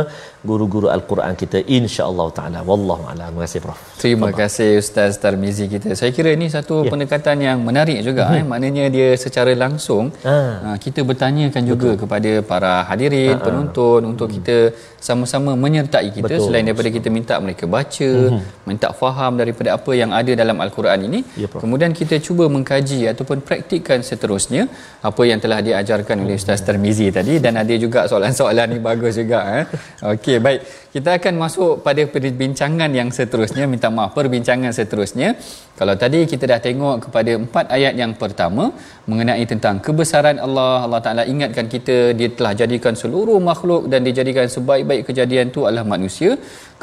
guru-guru 0.49 0.87
Al-Quran 0.89 1.33
kita 1.41 1.61
insya-Allah 1.77 2.27
taala. 2.37 2.59
Wallahu 2.69 3.03
a'lam. 3.05 3.29
Terima 3.29 3.43
kasih 3.45 3.59
Prof. 3.63 3.79
Terima 4.01 4.25
Faham. 4.27 4.39
kasih 4.41 4.69
Ustaz 4.81 5.21
Tarmizi 5.21 5.65
kita. 5.73 5.93
Saya 5.99 6.11
kira 6.17 6.33
ini 6.37 6.49
satu 6.49 6.75
ya. 6.83 6.89
pendekatan 6.91 7.37
yang 7.47 7.61
menarik 7.61 8.01
juga 8.07 8.23
hmm. 8.27 8.37
eh. 8.37 8.43
Maknanya 8.51 8.85
dia 8.95 9.09
secara 9.25 9.53
langsung 9.53 10.09
ha. 10.25 10.73
kita 10.85 11.05
bertanyakan 11.05 11.63
juga 11.71 11.89
Betul. 11.93 11.99
kepada 12.01 12.31
para 12.51 12.73
hadirin, 12.89 13.37
ha. 13.37 13.43
penonton 13.45 14.01
untuk 14.11 14.27
hmm. 14.27 14.35
kita 14.41 14.57
sama-sama 14.97 15.53
menyertai 15.53 16.09
kita 16.17 16.33
Betul. 16.33 16.45
selain 16.49 16.65
daripada 16.65 16.89
kita 16.97 17.07
minta 17.17 17.37
mereka 17.45 17.69
baca, 17.77 18.11
hmm. 18.33 18.41
minta 18.65 18.89
faham 19.01 19.37
daripada 19.37 19.77
apa 19.77 19.91
yang 20.01 20.11
ada 20.19 20.33
dalam 20.33 20.57
Al-Quran 20.65 20.99
ini. 21.05 21.21
Ya, 21.37 21.47
Kemudian 21.63 21.93
kita 21.93 22.17
cuba 22.17 22.49
mengkaji 22.49 23.05
ataupun 23.13 23.45
praktikkan 23.45 24.01
seterusnya 24.01 24.65
apa 25.05 25.21
yang 25.29 25.39
telah 25.43 25.61
diajarkan 25.61 26.25
oleh 26.25 26.35
Ustaz 26.41 26.65
Tarmizi 26.67 27.07
tadi 27.13 27.18
dan 27.43 27.53
ada 27.61 27.73
juga 27.83 27.99
soalan-soalan 28.11 28.67
ni 28.73 28.79
bagus 28.87 29.13
juga 29.21 29.39
eh. 29.59 29.65
Okey, 30.13 30.37
baik. 30.45 30.59
Kita 30.95 31.09
akan 31.17 31.33
masuk 31.43 31.71
pada 31.85 32.01
perbincangan 32.13 32.89
yang 32.99 33.09
seterusnya. 33.17 33.63
Minta 33.73 33.89
maaf, 33.97 34.11
perbincangan 34.17 34.71
seterusnya. 34.79 35.37
Kalau 35.79 35.95
tadi 36.03 36.19
kita 36.31 36.43
dah 36.51 36.59
tengok 36.67 36.95
kepada 37.05 37.31
empat 37.43 37.65
ayat 37.77 37.93
yang 38.01 38.13
pertama 38.21 38.63
mengenai 39.09 39.43
tentang 39.51 39.77
kebesaran 39.85 40.37
Allah. 40.45 40.85
Allah 40.85 41.01
Taala 41.05 41.23
ingatkan 41.33 41.67
kita 41.75 41.97
dia 42.19 42.29
telah 42.37 42.53
jadikan 42.61 42.95
seluruh 43.01 43.37
makhluk 43.49 43.91
dan 43.91 44.01
dijadikan 44.07 44.47
sebaik-baik 44.55 45.03
kejadian 45.09 45.53
tu 45.55 45.67
adalah 45.67 45.85
manusia. 45.95 46.31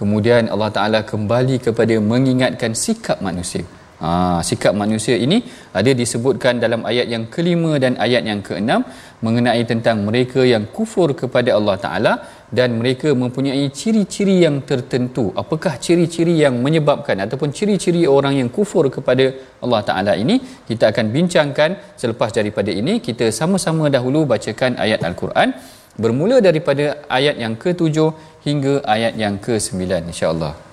Kemudian 0.00 0.52
Allah 0.52 0.70
Taala 0.76 1.00
kembali 1.12 1.58
kepada 1.66 1.96
mengingatkan 2.12 2.74
sikap 2.84 3.18
manusia. 3.28 3.66
Ha, 3.96 4.44
sikap 4.44 4.76
manusia 4.76 5.16
ini 5.16 5.40
ada 5.72 5.88
disebutkan 6.00 6.60
dalam 6.64 6.84
ayat 6.90 7.06
yang 7.08 7.24
kelima 7.34 7.80
dan 7.80 7.96
ayat 7.96 8.28
yang 8.28 8.40
keenam 8.44 8.84
mengenai 9.24 9.62
tentang 9.70 10.04
mereka 10.08 10.44
yang 10.44 10.68
kufur 10.76 11.16
kepada 11.20 11.56
Allah 11.56 11.76
Ta'ala 11.84 12.12
dan 12.58 12.76
mereka 12.80 13.08
mempunyai 13.22 13.64
ciri-ciri 13.78 14.44
yang 14.44 14.56
tertentu. 14.70 15.32
Apakah 15.42 15.80
ciri-ciri 15.80 16.36
yang 16.44 16.60
menyebabkan 16.66 17.24
ataupun 17.24 17.56
ciri-ciri 17.56 18.04
orang 18.16 18.36
yang 18.40 18.52
kufur 18.52 18.84
kepada 18.92 19.32
Allah 19.64 19.80
Ta'ala 19.88 20.12
ini? 20.24 20.36
Kita 20.68 20.92
akan 20.92 21.08
bincangkan 21.16 21.96
selepas 21.96 22.36
daripada 22.36 22.68
ini. 22.68 23.00
Kita 23.00 23.32
sama-sama 23.32 23.88
dahulu 23.96 24.28
bacakan 24.28 24.76
ayat 24.76 25.00
Al-Quran. 25.08 25.56
Bermula 25.96 26.44
daripada 26.44 27.00
ayat 27.08 27.40
yang 27.40 27.56
ke-7 27.56 27.96
hingga 28.44 28.84
ayat 28.84 29.16
yang 29.16 29.40
ke-9 29.40 29.80
insyaAllah. 30.12 30.65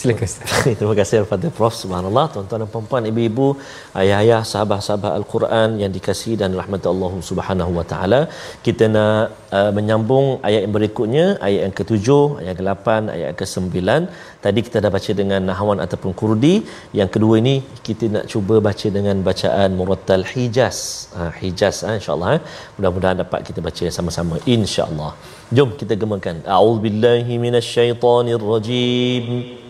Silakan. 0.00 0.28
Terima 0.78 0.94
kasih 0.98 1.16
kepada 1.24 1.48
Prof. 1.56 1.74
Subhanallah, 1.82 2.24
tuan-tuan 2.32 2.60
dan 2.64 2.68
puan-puan, 2.74 3.02
ibu-ibu, 3.10 3.48
ayah-ayah, 4.00 4.40
sahabat-sahabat 4.52 5.12
Al-Quran 5.20 5.68
yang 5.82 5.92
dikasihi 5.96 6.36
dan 6.42 6.50
rahmat 6.60 6.82
Allah 6.92 7.12
Subhanahu 7.30 7.72
wa 7.78 7.84
taala. 7.92 8.20
Kita 8.66 8.88
nak 8.94 9.22
uh, 9.58 9.70
menyambung 9.76 10.26
ayat 10.48 10.60
yang 10.64 10.74
berikutnya, 10.78 11.26
ayat 11.46 11.60
yang 11.66 11.74
ke-7, 11.78 12.08
ayat 12.40 12.48
yang 12.50 12.60
ke-8, 12.62 12.88
ayat 13.14 13.26
yang 13.30 13.38
ke-9. 13.42 13.78
Tadi 14.44 14.60
kita 14.66 14.76
dah 14.84 14.90
baca 14.96 15.12
dengan 15.20 15.40
nahwan 15.50 15.78
ataupun 15.84 16.12
kurdi. 16.20 16.54
Yang 17.00 17.10
kedua 17.14 17.34
ini 17.42 17.54
kita 17.86 18.04
nak 18.16 18.24
cuba 18.32 18.56
baca 18.68 18.88
dengan 18.96 19.16
bacaan 19.28 19.76
murattal 19.80 20.24
Hijaz. 20.32 20.78
Ha, 21.16 21.30
Hijaz 21.40 21.84
ha, 21.86 21.94
insya-Allah. 22.00 22.28
Ha. 22.32 22.38
Mudah-mudahan 22.76 23.18
dapat 23.24 23.40
kita 23.48 23.60
baca 23.68 23.84
sama-sama 23.98 24.40
insya-Allah. 24.56 25.12
Jom 25.56 25.76
kita 25.80 25.94
gemakan. 26.04 26.36
A'udzubillahi 26.56 27.36
minasyaitonirrajim. 27.44 29.26
rajim. 29.28 29.61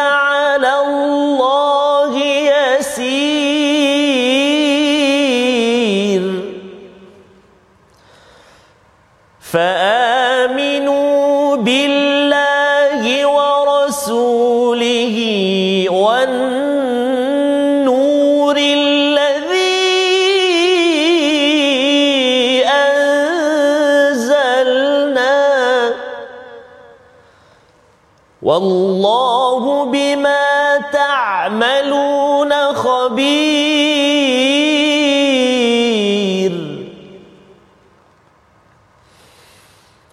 والله 28.61 29.85
بما 29.85 30.77
تعملون 30.93 32.73
خبير. 32.73 33.71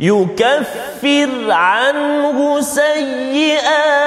يكفر 0.00 1.50
عنه 1.50 2.60
سيئاته 2.60 4.00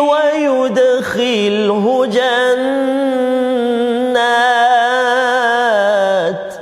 ويدخله 0.00 1.84
جنات 5.24 6.54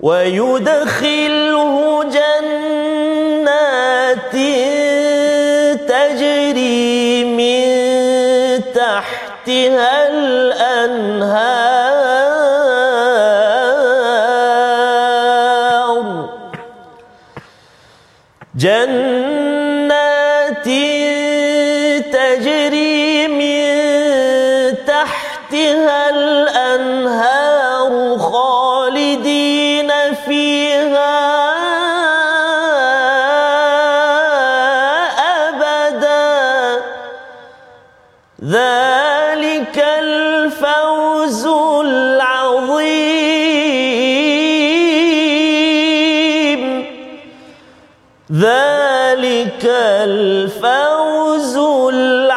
ويدخله 0.00 1.74
جنات 2.04 3.52
تجري 5.88 7.24
من 7.24 7.62
تحتها 8.74 9.91
ذلك 38.42 39.78
الفوز 39.78 41.46
العظيم. 41.86 43.02
ذلك 48.32 49.64
الفوز 50.02 51.56
العظيم. 51.94 52.32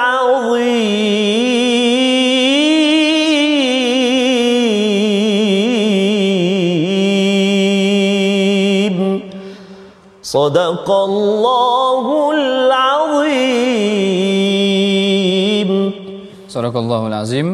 صدق 10.24 10.92
الله 10.92 11.75
Sadaqallahul 16.56 17.12
Azim 17.12 17.48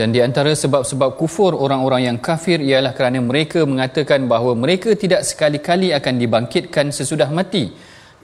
dan 0.00 0.16
di 0.16 0.20
antara 0.24 0.52
sebab-sebab 0.62 1.10
kufur 1.20 1.52
orang-orang 1.64 2.08
yang 2.08 2.18
kafir 2.28 2.56
ialah 2.64 2.92
kerana 2.96 3.20
mereka 3.20 3.60
mengatakan 3.68 4.24
bahawa 4.32 4.52
mereka 4.56 4.96
tidak 5.02 5.28
sekali-kali 5.28 5.92
akan 5.98 6.14
dibangkitkan 6.22 6.88
sesudah 6.88 7.28
mati. 7.28 7.72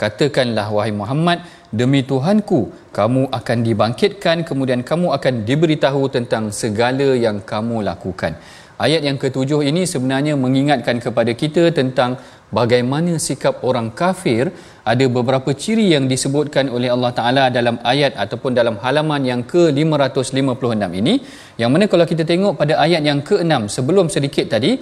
Katakanlah 0.00 0.72
wahai 0.72 0.92
Muhammad, 1.00 1.44
demi 1.68 2.00
Tuhanku, 2.00 2.92
kamu 2.96 3.22
akan 3.38 3.58
dibangkitkan 3.68 4.36
kemudian 4.48 4.80
kamu 4.90 5.12
akan 5.16 5.34
diberitahu 5.48 6.02
tentang 6.16 6.48
segala 6.48 7.08
yang 7.12 7.44
kamu 7.52 7.84
lakukan. 7.84 8.40
Ayat 8.80 9.04
yang 9.08 9.20
ketujuh 9.20 9.60
ini 9.68 9.84
sebenarnya 9.84 10.34
mengingatkan 10.44 10.96
kepada 10.96 11.32
kita 11.36 11.70
tentang 11.76 12.16
bagaimana 12.58 13.16
sikap 13.26 13.64
orang 13.68 13.88
kafir? 14.00 14.52
Ada 14.82 15.06
beberapa 15.16 15.50
ciri 15.62 15.94
yang 15.94 16.04
disebutkan 16.12 16.66
oleh 16.76 16.90
Allah 16.94 17.12
Taala 17.18 17.44
dalam 17.56 17.76
ayat 17.92 18.12
ataupun 18.24 18.50
dalam 18.50 18.76
halaman 18.82 19.22
yang 19.30 19.42
ke-556 19.52 20.90
ini. 21.00 21.14
Yang 21.54 21.70
mana 21.74 21.84
kalau 21.92 22.06
kita 22.12 22.26
tengok 22.26 22.58
pada 22.60 22.74
ayat 22.84 23.02
yang 23.06 23.22
ke-6 23.28 23.70
sebelum 23.76 24.06
sedikit 24.14 24.46
tadi 24.54 24.72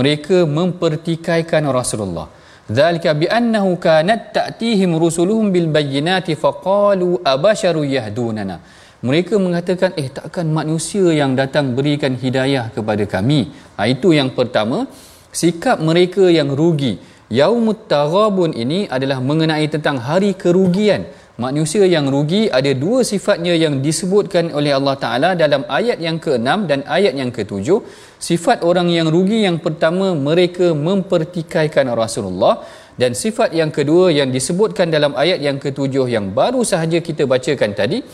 mereka 0.00 0.48
mempertikaikan 0.58 1.68
Rasulullah. 1.78 2.28
Zalika 2.78 3.12
bi 3.20 3.26
annahu 3.38 3.70
kanat 3.84 4.30
ta'tihim 4.36 4.90
rusuluhum 5.04 5.50
bil 5.54 5.68
bayyinati 5.76 6.38
faqalu 6.44 7.20
abasharu 7.34 7.82
yahdunana. 7.96 8.56
Mereka 9.08 9.34
mengatakan 9.44 9.90
eh 10.00 10.08
takkan 10.18 10.48
manusia 10.58 11.08
yang 11.20 11.32
datang 11.40 11.72
berikan 11.76 12.14
hidayah 12.24 12.68
kepada 12.76 13.04
kami? 13.14 13.40
Ha, 13.76 13.88
itu 13.94 14.12
yang 14.16 14.30
pertama. 14.38 14.88
Sikap 15.40 15.78
mereka 15.88 16.26
yang 16.26 16.50
rugi 16.60 17.09
yaumut 17.38 17.86
taghabun 17.92 18.52
ini 18.62 18.90
adalah 18.96 19.18
mengenai 19.30 19.66
tentang 19.74 19.96
hari 20.08 20.34
kerugian. 20.34 21.06
Manusia 21.40 21.84
yang 21.88 22.06
rugi 22.12 22.52
ada 22.58 22.68
dua 22.76 23.00
sifatnya 23.10 23.54
yang 23.56 23.74
disebutkan 23.80 24.52
oleh 24.58 24.76
Allah 24.78 24.96
Taala 25.04 25.30
dalam 25.42 25.62
ayat 25.78 25.96
yang 26.06 26.20
ke-6 26.24 26.68
dan 26.70 26.84
ayat 26.96 27.16
yang 27.20 27.30
ke-7 27.36 27.80
sifat 28.28 28.58
orang 28.70 28.92
yang 28.92 29.08
rugi 29.14 29.48
yang 29.48 29.56
pertama 29.56 30.12
mereka 30.12 30.76
mempertikaikan 30.76 31.88
Rasulullah. 32.02 32.54
Dan 33.00 33.16
sifat 33.16 33.56
yang 33.56 33.72
kedua 33.72 34.12
yang 34.12 34.28
disebutkan 34.28 34.92
dalam 34.92 35.16
ayat 35.16 35.40
yang 35.40 35.56
ketujuh 35.56 36.04
yang 36.12 36.36
baru 36.36 36.60
sahaja 36.60 37.00
kita 37.00 37.24
bacakan 37.24 37.72
tadi 37.72 38.04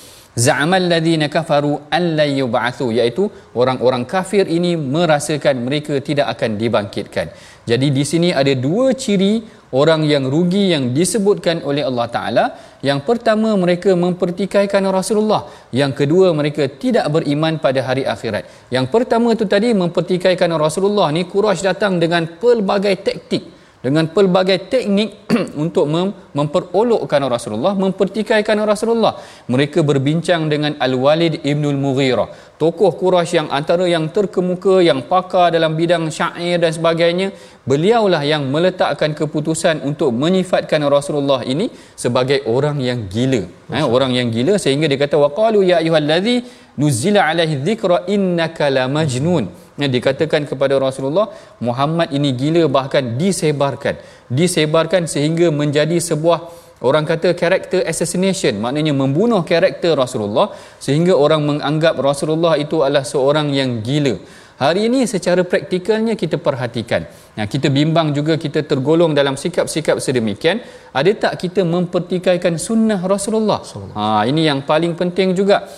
za'amal 0.45 0.87
ladina 0.93 1.27
kafaru 1.27 1.73
an 1.97 2.05
la 2.19 2.27
yub'athu 2.41 2.87
iaitu 2.95 3.27
orang-orang 3.61 4.05
kafir 4.07 4.45
ini 4.47 4.79
merasakan 4.95 5.67
mereka 5.67 5.99
tidak 6.09 6.31
akan 6.35 6.51
dibangkitkan. 6.63 7.27
Jadi 7.67 7.91
di 7.91 8.05
sini 8.07 8.31
ada 8.31 8.55
dua 8.55 8.95
ciri 8.95 9.43
orang 9.75 10.07
yang 10.07 10.31
rugi 10.31 10.71
yang 10.71 10.95
disebutkan 10.95 11.67
oleh 11.67 11.83
Allah 11.83 12.07
Taala. 12.07 12.45
Yang 12.79 13.01
pertama 13.03 13.59
mereka 13.59 13.91
mempertikaikan 13.99 14.87
Rasulullah. 14.99 15.51
Yang 15.75 15.93
kedua 16.07 16.31
mereka 16.31 16.71
tidak 16.71 17.11
beriman 17.11 17.59
pada 17.59 17.83
hari 17.83 18.07
akhirat. 18.07 18.71
Yang 18.71 18.87
pertama 18.95 19.35
tu 19.35 19.51
tadi 19.51 19.75
mempertikaikan 19.75 20.51
Rasulullah 20.55 21.11
ni 21.11 21.27
Quraisy 21.27 21.67
datang 21.67 21.99
dengan 21.99 22.23
pelbagai 22.39 22.95
taktik 23.03 23.57
dengan 23.87 24.11
pelbagai 24.11 24.67
teknik 24.67 25.31
untuk 25.63 25.87
mem- 25.87 26.11
memperolokkan 26.35 27.23
Rasulullah, 27.31 27.79
mempertikaikan 27.79 28.59
Rasulullah. 28.67 29.15
Mereka 29.47 29.87
berbincang 29.87 30.51
dengan 30.51 30.75
Al-Walid 30.75 31.47
Ibn 31.47 31.65
Al-Mughirah, 31.71 32.59
tokoh 32.59 32.91
Quraisy 32.99 33.39
yang 33.39 33.49
antara 33.55 33.87
yang 33.87 34.11
terkemuka, 34.11 34.83
yang 34.83 35.07
pakar 35.07 35.55
dalam 35.55 35.79
bidang 35.79 36.11
syair 36.11 36.59
dan 36.59 36.75
sebagainya. 36.75 37.31
Beliaulah 37.67 38.23
yang 38.23 38.47
meletakkan 38.55 39.11
keputusan 39.11 39.83
untuk 39.83 40.15
menyifatkan 40.15 40.79
Rasulullah 40.87 41.43
ini 41.43 41.67
sebagai 41.99 42.47
orang 42.47 42.79
yang 42.79 43.11
gila. 43.11 43.43
Ha, 43.75 43.83
orang 43.83 44.15
yang 44.15 44.31
gila 44.31 44.55
sehingga 44.55 44.87
dia 44.87 44.95
kata 44.95 45.19
waqalu 45.19 45.67
ya 45.71 45.83
ayyuhallazi 45.83 46.47
nuzila 46.79 47.27
alaihi 47.27 47.59
dzikra 47.67 48.07
innaka 48.15 48.71
la 48.71 48.87
majnun 48.87 49.51
yang 49.83 49.91
dikatakan 49.97 50.47
kepada 50.47 50.79
Rasulullah 50.79 51.27
Muhammad 51.59 52.15
ini 52.15 52.31
gila 52.39 52.63
bahkan 52.77 53.19
disebarkan 53.21 53.99
disebarkan 54.31 55.11
sehingga 55.11 55.51
menjadi 55.51 55.99
sebuah 55.99 56.39
orang 56.87 57.03
kata 57.03 57.35
karakter 57.35 57.83
assassination 57.83 58.63
maknanya 58.63 58.95
membunuh 58.95 59.43
karakter 59.43 59.99
Rasulullah 59.99 60.55
sehingga 60.79 61.19
orang 61.19 61.43
menganggap 61.51 61.99
Rasulullah 61.99 62.55
itu 62.65 62.87
adalah 62.87 63.03
seorang 63.03 63.51
yang 63.51 63.83
gila 63.83 64.17
Hari 64.57 64.89
ini 64.89 65.05
secara 65.05 65.45
praktikalnya 65.45 66.17
kita 66.17 66.41
perhatikan. 66.41 67.05
Nah, 67.37 67.45
kita 67.45 67.69
bimbang 67.69 68.17
juga 68.17 68.41
kita 68.41 68.65
tergolong 68.65 69.13
dalam 69.13 69.37
sikap-sikap 69.37 70.01
sedemikian. 70.01 70.65
Ada 70.97 71.13
tak 71.29 71.35
kita 71.37 71.61
mempertikaikan 71.69 72.57
sunnah 72.57 73.05
Rasulullah? 73.05 73.61
Ha, 73.93 74.25
ini 74.25 74.49
yang 74.49 74.65
paling 74.65 74.97
penting 74.97 75.37
juga 75.37 75.69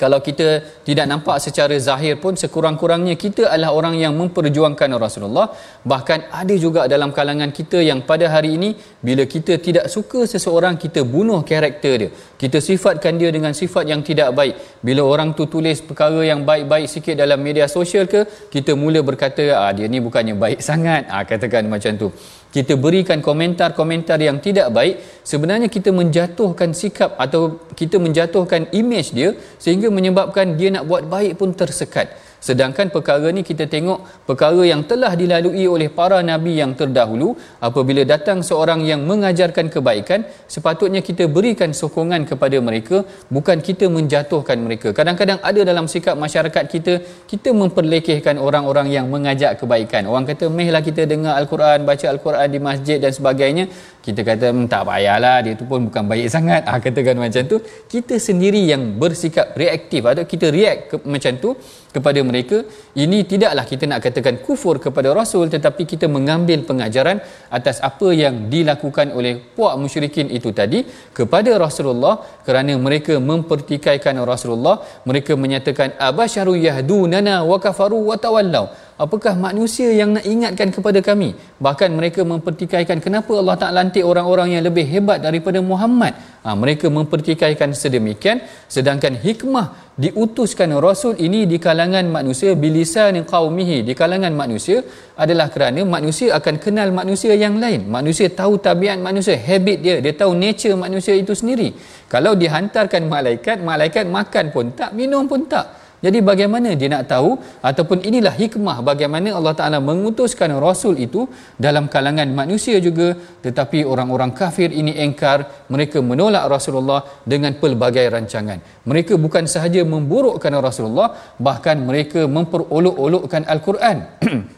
kalau 0.00 0.18
kita 0.20 0.48
tidak 0.84 1.06
nampak 1.08 1.36
secara 1.40 1.72
zahir 1.80 2.14
pun 2.22 2.36
sekurang-kurangnya 2.42 3.16
kita 3.24 3.48
adalah 3.48 3.72
orang 3.78 3.94
yang 3.96 4.12
memperjuangkan 4.20 4.92
Rasulullah. 5.04 5.46
Bahkan 5.92 6.28
ada 6.40 6.54
juga 6.64 6.84
dalam 6.84 7.10
kalangan 7.16 7.50
kita 7.58 7.80
yang 7.80 8.04
pada 8.10 8.28
hari 8.28 8.60
ini 8.60 8.70
bila 9.00 9.24
kita 9.24 9.56
tidak 9.66 9.88
suka 9.88 10.28
seseorang 10.28 10.76
kita 10.76 11.00
bunuh 11.00 11.40
karakter 11.50 11.94
dia. 12.02 12.10
Kita 12.36 12.60
sifatkan 12.60 13.16
dia 13.16 13.32
dengan 13.32 13.56
sifat 13.56 13.88
yang 13.88 14.04
tidak 14.04 14.36
baik. 14.36 14.54
Bila 14.84 15.02
orang 15.12 15.32
tu 15.32 15.48
tulis 15.48 15.80
perkara 15.80 16.20
yang 16.30 16.44
baik-baik 16.44 16.86
sikit 16.92 17.16
dalam 17.16 17.40
media 17.40 17.64
sosial 17.64 18.04
ke 18.04 18.28
kita 18.52 18.76
mula 18.76 19.00
berkata 19.00 19.44
ah 19.56 19.72
dia 19.72 19.88
ni 19.88 19.98
bukannya 20.04 20.36
baik 20.36 20.60
sangat. 20.68 21.08
Ah 21.08 21.24
katakan 21.24 21.64
macam 21.72 21.92
tu 21.96 22.08
kita 22.56 22.72
berikan 22.80 23.20
komentar-komentar 23.20 24.16
yang 24.16 24.40
tidak 24.40 24.72
baik 24.72 24.96
sebenarnya 25.20 25.68
kita 25.68 25.92
menjatuhkan 25.92 26.72
sikap 26.72 27.12
atau 27.20 27.60
kita 27.76 28.00
menjatuhkan 28.00 28.72
image 28.72 29.12
dia 29.12 29.36
sehingga 29.60 29.92
menyebabkan 29.92 30.56
dia 30.56 30.72
nak 30.72 30.88
buat 30.88 31.04
baik 31.04 31.36
pun 31.36 31.52
tersekat 31.52 32.16
sedangkan 32.40 32.92
perkara 32.94 33.28
ni 33.36 33.42
kita 33.42 33.64
tengok 33.74 34.26
perkara 34.28 34.62
yang 34.62 34.82
telah 34.90 35.12
dilalui 35.20 35.64
oleh 35.74 35.88
para 35.98 36.18
nabi 36.20 36.58
yang 36.62 36.72
terdahulu. 36.78 37.36
Apabila 37.68 38.02
datang 38.04 38.40
seorang 38.40 38.80
yang 38.90 39.02
mengajarkan 39.10 39.66
kebaikan 39.74 40.26
sepatutnya 40.54 41.00
kita 41.08 41.26
berikan 41.36 41.70
sokongan 41.70 42.24
kepada 42.30 42.58
mereka 42.68 43.04
bukan 43.32 43.58
kita 43.68 43.86
menjatuhkan 43.96 44.58
mereka. 44.66 44.90
Kadang-kadang 44.98 45.38
ada 45.42 45.60
dalam 45.70 45.86
sikap 45.92 46.16
masyarakat 46.16 46.64
kita 46.74 46.94
kita 47.32 47.50
memperlekehkan 47.50 48.36
orang-orang 48.38 48.88
yang 48.96 49.06
mengajak 49.14 49.58
kebaikan. 49.60 50.04
Orang 50.10 50.26
kata 50.30 50.46
mehlah 50.48 50.82
kita 50.88 51.04
dengar 51.04 51.34
al-Quran 51.40 51.88
baca 51.88 52.06
al-Quran 52.14 52.48
di 52.54 52.60
masjid 52.68 52.98
dan 53.02 53.12
sebagainya 53.18 53.66
kita 54.06 54.20
kata 54.28 54.46
hmm, 54.54 54.66
tak 54.72 54.82
payahlah 54.88 55.36
dia 55.44 55.52
tu 55.60 55.64
pun 55.70 55.80
bukan 55.88 56.04
baik 56.10 56.28
sangat. 56.34 56.62
Ah 56.70 56.78
katakan 56.84 57.18
macam 57.24 57.42
tu. 57.52 57.56
Kita 57.92 58.14
sendiri 58.26 58.62
yang 58.72 58.82
bersikap 59.02 59.58
reaktif 59.62 60.02
atau 60.12 60.24
kita 60.32 60.46
react 60.56 60.80
ke, 60.90 60.96
macam 61.14 61.32
tu 61.44 61.50
kepada 61.96 62.20
mereka 62.28 62.58
ini 63.02 63.18
tidaklah 63.30 63.64
kita 63.70 63.84
nak 63.90 64.00
katakan 64.04 64.34
kufur 64.46 64.76
kepada 64.84 65.08
rasul 65.18 65.44
tetapi 65.54 65.82
kita 65.92 66.06
mengambil 66.16 66.60
pengajaran 66.68 67.18
atas 67.58 67.76
apa 67.88 68.08
yang 68.22 68.34
dilakukan 68.52 69.16
oleh 69.18 69.34
puak 69.56 69.74
musyrikin 69.82 70.28
itu 70.38 70.52
tadi 70.60 70.80
kepada 71.18 71.50
Rasulullah. 71.66 72.14
Kerana 72.46 72.72
mereka 72.86 73.14
mempertikaikan 73.30 74.22
Rasulullah 74.32 74.76
mereka 75.08 75.34
menyatakan 75.44 75.98
abasyaru 76.08 76.54
yahdunana 76.68 77.42
wa 77.50 77.58
kafaru 77.66 77.98
wa 78.10 78.16
tawallau 78.26 78.66
apakah 79.04 79.34
manusia 79.46 79.88
yang 79.92 80.10
nak 80.16 80.24
ingatkan 80.32 80.68
kepada 80.76 81.00
kami? 81.08 81.36
Bahkan 81.60 81.90
mereka 81.98 82.20
mempertikaikan 82.32 82.98
kenapa 83.04 83.32
Allah 83.40 83.56
tak 83.62 83.72
lantik 83.76 84.04
orang-orang 84.10 84.56
yang 84.56 84.64
lebih 84.68 84.84
hebat 84.92 85.20
daripada 85.26 85.60
Muhammad. 85.60 86.16
Ha, 86.46 86.54
mereka 86.54 86.86
mempertikaikan 86.86 87.74
sedemikian 87.74 88.38
sedangkan 88.70 89.18
hikmah 89.18 89.66
diutuskan 89.98 90.70
rasul 90.86 91.18
ini 91.26 91.40
di 91.50 91.58
kalangan 91.58 92.06
manusia 92.16 92.54
bilisan 92.54 93.18
qaumihi 93.32 93.82
di 93.88 93.92
kalangan 94.00 94.30
manusia 94.30 94.78
adalah 95.18 95.48
kerana 95.54 95.82
manusia 95.96 96.28
akan 96.38 96.54
kenal 96.64 96.88
manusia 97.00 97.32
yang 97.34 97.56
lain. 97.58 97.88
Manusia 97.96 98.28
tahu 98.30 98.62
tabiat 98.66 99.00
manusia 99.08 99.34
habit 99.48 99.78
dia 99.84 99.96
dia 100.04 100.14
tahu 100.14 100.32
nature 100.38 100.76
manusia 100.78 101.14
itu 101.18 101.34
sendiri. 101.34 101.74
Kalau 102.12 102.38
dihantarkan 102.38 103.02
malaikat 103.10 103.58
malaikat 103.70 104.06
makan 104.06 104.54
pun 104.54 104.66
tak 104.80 104.92
minum 104.94 105.26
pun 105.26 105.42
tak 105.50 105.85
Jadi 106.06 106.18
bagaimana 106.30 106.68
dia 106.80 106.88
nak 106.94 107.04
tahu 107.12 107.30
ataupun 107.68 107.98
inilah 108.08 108.34
hikmah 108.40 108.76
bagaimana 108.88 109.28
Allah 109.38 109.54
Taala 109.58 109.78
mengutuskan 109.90 110.50
rasul 110.66 110.94
itu 111.06 111.22
dalam 111.66 111.84
kalangan 111.94 112.28
manusia 112.40 112.76
juga 112.86 113.08
tetapi 113.46 113.78
orang-orang 113.92 114.30
kafir 114.40 114.68
ini 114.80 114.92
engkar 115.06 115.38
mereka 115.74 115.98
menolak 116.10 116.44
Rasulullah 116.54 117.00
dengan 117.32 117.54
pelbagai 117.62 118.06
rancangan. 118.14 118.58
Mereka 118.90 119.18
bukan 119.24 119.50
sahaja 119.54 119.82
memburukkan 119.94 120.54
Rasulullah 120.68 121.08
bahkan 121.48 121.82
mereka 121.88 122.22
memperolok-olokkan 122.36 123.42
Al-Quran. 123.54 123.98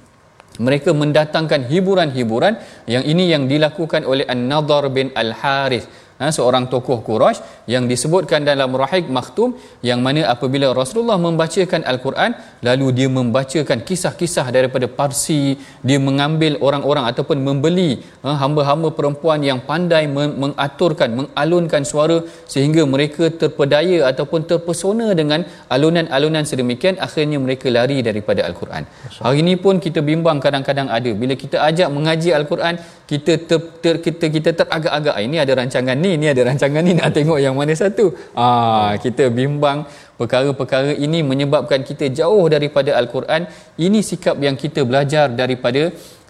mereka 0.67 0.91
mendatangkan 1.01 1.71
hiburan-hiburan 1.71 2.55
yang 2.95 3.05
ini 3.13 3.25
yang 3.33 3.47
dilakukan 3.53 4.03
oleh 4.13 4.27
An-Nadhar 4.35 4.91
bin 4.91 5.15
Al-Harith 5.23 5.87
ha, 6.21 6.27
seorang 6.37 6.65
tokoh 6.73 6.99
Quraisy 7.09 7.41
yang 7.73 7.85
disebutkan 7.93 8.43
dalam 8.51 8.71
Rahik 8.83 9.07
Maktum 9.17 9.51
yang 9.89 10.01
mana 10.07 10.23
apabila 10.35 10.69
Rasulullah 10.81 11.19
membacakan 11.27 11.83
Al-Quran 11.93 12.35
lalu 12.69 12.87
dia 12.99 13.09
membacakan 13.19 13.79
kisah-kisah 13.89 14.47
daripada 14.57 14.87
Parsi 14.99 15.41
dia 15.89 15.99
mengambil 16.09 16.59
orang-orang 16.69 17.07
ataupun 17.11 17.39
membeli 17.49 17.91
ha, 18.25 18.37
hamba-hamba 18.43 18.91
perempuan 18.99 19.41
yang 19.51 19.61
pandai 19.71 20.05
mengaturkan 20.43 21.11
mengalunkan 21.21 21.83
suara 21.93 22.19
sehingga 22.55 22.83
mereka 22.95 23.25
terpedaya 23.43 23.99
ataupun 24.11 24.41
terpesona 24.51 25.09
dengan 25.21 25.41
alunan-alunan 25.75 26.45
sedemikian 26.51 26.97
akhirnya 27.07 27.39
mereka 27.45 27.67
lari 27.79 27.99
daripada 28.09 28.43
Al-Quran. 28.49 28.83
Hari 29.25 29.39
ini 29.45 29.55
pun 29.65 29.75
kita 29.85 30.01
bimbang 30.09 30.39
kadang-kadang 30.45 30.89
ada. 30.97 31.11
Bila 31.23 31.35
kita 31.43 31.59
ajak 31.69 31.89
mengaji 31.97 32.31
Al-Quran 32.39 32.75
kita 33.09 33.33
ter, 33.49 33.61
ter, 33.83 33.95
kita 34.05 34.25
kita 34.37 34.51
teragak-agak 34.59 35.17
ini 35.27 35.37
ada 35.45 35.53
rancangan 35.59 35.97
ni 36.05 36.21
ni 36.21 36.27
ada 36.33 36.43
rancangan 36.49 36.83
ni 36.85 36.93
nak 36.99 37.11
tengok 37.17 37.39
yang 37.45 37.57
mana 37.57 37.73
satu. 37.73 38.07
Ah 38.37 38.93
kita 39.05 39.33
bimbang 39.39 39.89
perkara-perkara 40.21 40.93
ini 41.07 41.25
menyebabkan 41.31 41.81
kita 41.89 42.13
jauh 42.19 42.45
daripada 42.55 42.93
al-Quran. 43.01 43.49
Ini 43.87 43.99
sikap 44.11 44.37
yang 44.47 44.61
kita 44.61 44.85
belajar 44.85 45.33
daripada 45.41 45.83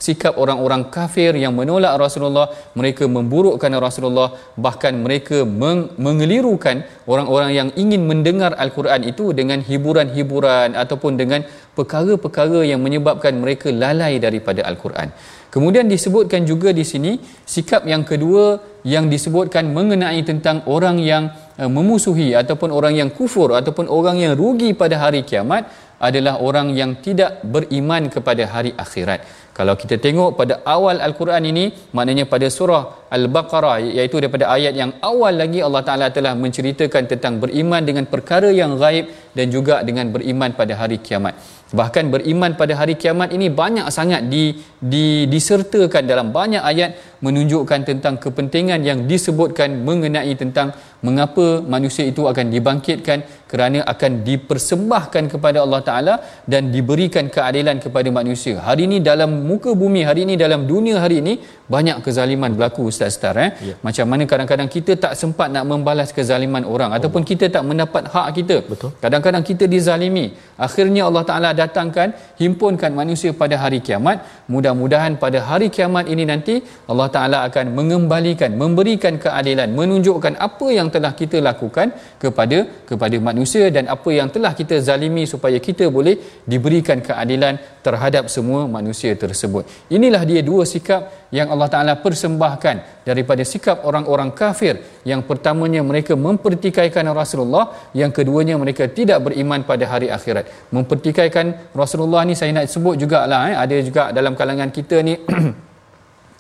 sikap 0.07 0.39
orang-orang 0.43 0.83
kafir 0.95 1.35
yang 1.45 1.53
menolak 1.59 1.99
Rasulullah. 2.05 2.47
Mereka 2.79 3.11
memburukkan 3.17 3.73
Rasulullah. 3.87 4.29
Bahkan 4.67 4.95
mereka 5.05 5.43
meng- 5.63 5.91
mengelirukan 6.07 6.87
orang-orang 7.11 7.51
yang 7.59 7.69
ingin 7.83 8.07
mendengar 8.11 8.55
al-Quran 8.65 9.03
itu 9.13 9.35
dengan 9.41 9.59
hiburan-hiburan 9.71 10.79
ataupun 10.83 11.19
dengan 11.19 11.43
perkara-perkara 11.79 12.61
yang 12.71 12.81
menyebabkan 12.87 13.35
mereka 13.43 13.69
lalai 13.83 14.15
daripada 14.27 14.61
al-Quran 14.71 15.11
Kemudian 15.49 15.89
disebutkan 15.89 16.45
juga 16.45 16.77
di 16.77 16.85
sini 16.85 17.13
sikap 17.55 17.89
yang 17.89 18.05
kedua 18.11 18.61
yang 18.85 19.09
disebutkan 19.09 19.73
mengenai 19.77 20.21
tentang 20.31 20.61
orang 20.69 21.01
yang 21.01 21.33
uh, 21.57 21.71
memusuhi 21.77 22.37
ataupun 22.37 22.69
orang 22.79 22.95
yang 23.01 23.11
kufur 23.19 23.57
ataupun 23.57 23.89
orang 23.89 24.21
yang 24.21 24.33
rugi 24.37 24.77
pada 24.77 25.01
hari 25.01 25.25
kiamat 25.25 25.65
adalah 25.99 26.35
orang 26.49 26.69
yang 26.79 26.91
tidak 27.05 27.43
beriman 27.43 28.07
kepada 28.15 28.45
hari 28.55 28.71
akhirat. 28.85 29.25
Kalau 29.57 29.75
kita 29.75 29.97
tengok 29.99 30.39
pada 30.39 30.63
awal 30.75 31.03
al-Quran 31.03 31.43
ini 31.51 31.65
maknanya 31.97 32.31
pada 32.31 32.47
surah 32.57 33.11
Al-Baqarah 33.17 33.83
iaitu 33.99 34.23
daripada 34.23 34.47
ayat 34.55 34.75
yang 34.81 34.93
awal 35.11 35.35
lagi 35.43 35.59
Allah 35.67 35.83
Taala 35.89 36.07
telah 36.15 36.39
menceritakan 36.45 37.11
tentang 37.11 37.43
beriman 37.43 37.83
dengan 37.83 38.07
perkara 38.07 38.53
yang 38.61 38.79
gaib 38.79 39.11
dan 39.35 39.51
juga 39.51 39.83
dengan 39.89 40.15
beriman 40.15 40.55
pada 40.61 40.79
hari 40.79 41.03
kiamat. 41.03 41.35
Bahkan 41.69 42.09
beriman 42.09 42.57
pada 42.57 42.73
hari 42.81 42.97
kiamat 42.97 43.29
ini 43.29 43.53
banyak 43.53 43.85
sangat 43.93 44.25
di, 44.33 44.57
di, 44.81 45.29
disertakan 45.29 46.09
dalam 46.09 46.33
banyak 46.33 46.65
ayat 46.65 46.97
menunjukkan 47.21 47.85
tentang 47.85 48.17
kepentingan 48.17 48.81
yang 48.81 49.05
disebutkan 49.05 49.85
mengenai 49.85 50.33
tentang 50.33 50.73
mengapa 51.07 51.47
manusia 51.75 52.05
itu 52.13 52.23
akan 52.31 52.47
dibangkitkan 52.55 53.19
kerana 53.51 53.79
akan 53.93 54.13
dipersembahkan 54.29 55.25
kepada 55.33 55.59
Allah 55.65 55.81
Taala 55.89 56.15
dan 56.53 56.69
diberikan 56.75 57.27
keadilan 57.35 57.77
kepada 57.85 58.09
manusia. 58.19 58.57
Hari 58.69 58.85
ini 58.89 58.99
dalam 59.01 59.31
muka 59.51 59.73
bumi 59.83 60.03
hari 60.09 60.23
ini 60.27 60.35
dalam 60.45 60.69
dunia 60.73 60.97
hari 61.05 61.25
ini 61.25 61.35
banyak 61.75 61.97
kezaliman 62.05 62.53
berlaku 62.57 62.83
ustaz-ustaz 62.91 63.45
eh. 63.45 63.51
Ya. 63.69 63.75
Macam 63.87 64.07
mana 64.11 64.25
kadang-kadang 64.33 64.69
kita 64.77 64.93
tak 65.05 65.13
sempat 65.21 65.49
nak 65.55 65.65
membalas 65.71 66.11
kezaliman 66.17 66.65
orang 66.75 66.91
oh. 66.93 66.97
ataupun 66.99 67.23
kita 67.31 67.49
tak 67.55 67.65
mendapat 67.71 68.05
hak 68.15 68.29
kita. 68.39 68.57
Betul. 68.73 68.91
Kadang-kadang 69.05 69.45
kita 69.51 69.65
dizalimi. 69.75 70.27
Akhirnya 70.67 71.03
Allah 71.09 71.25
Taala 71.31 71.51
datangkan 71.63 72.09
himpunkan 72.43 72.93
manusia 73.01 73.33
pada 73.33 73.57
hari 73.63 73.81
kiamat. 73.87 74.25
Mudah-mudahan 74.53 75.17
pada 75.25 75.41
hari 75.49 75.69
kiamat 75.77 76.05
ini 76.13 76.27
nanti 76.33 76.55
Allah 76.91 77.09
Taala 77.17 77.39
akan 77.49 77.73
mengembalikan, 77.79 78.53
memberikan 78.63 79.17
keadilan, 79.25 79.73
menunjukkan 79.81 80.37
apa 80.49 80.69
yang 80.79 80.88
telah 80.95 81.13
kita 81.21 81.39
lakukan 81.49 81.93
kepada 82.23 82.59
kepada 82.89 83.17
manusia 83.29 83.65
dan 83.77 83.85
apa 83.95 84.11
yang 84.19 84.29
telah 84.35 84.53
kita 84.61 84.77
zalimi 84.89 85.25
supaya 85.33 85.59
kita 85.69 85.87
boleh 85.97 86.17
diberikan 86.53 86.99
keadilan 87.07 87.55
terhadap 87.87 88.25
semua 88.35 88.61
manusia 88.77 89.13
tersebut. 89.23 89.65
Inilah 89.97 90.23
dia 90.31 90.41
dua 90.51 90.65
sikap 90.73 91.29
yang 91.39 91.49
Allah 91.53 91.69
Taala 91.73 91.93
persembahkan 92.05 93.05
daripada 93.09 93.43
sikap 93.53 93.85
orang-orang 93.89 94.33
kafir. 94.41 94.75
Yang 95.11 95.21
pertamanya 95.29 95.81
mereka 95.91 96.13
mempertikaikan 96.17 97.09
Rasulullah, 97.21 97.73
yang 98.01 98.13
keduanya 98.13 98.57
mereka 98.61 98.85
tidak 98.99 99.25
beriman 99.25 99.65
pada 99.71 99.85
hari 99.89 100.09
akhirat. 100.13 100.73
Mempertikaikan 100.77 101.73
Rasulullah 101.73 102.25
ni 102.29 102.37
saya 102.37 102.53
nak 102.57 102.69
sebut 102.69 102.97
jugalah 103.01 103.43
eh 103.53 103.57
ada 103.57 103.77
juga 103.89 104.03
dalam 104.13 104.37
kalangan 104.37 104.69
kita 104.69 105.01
ni 105.01 105.17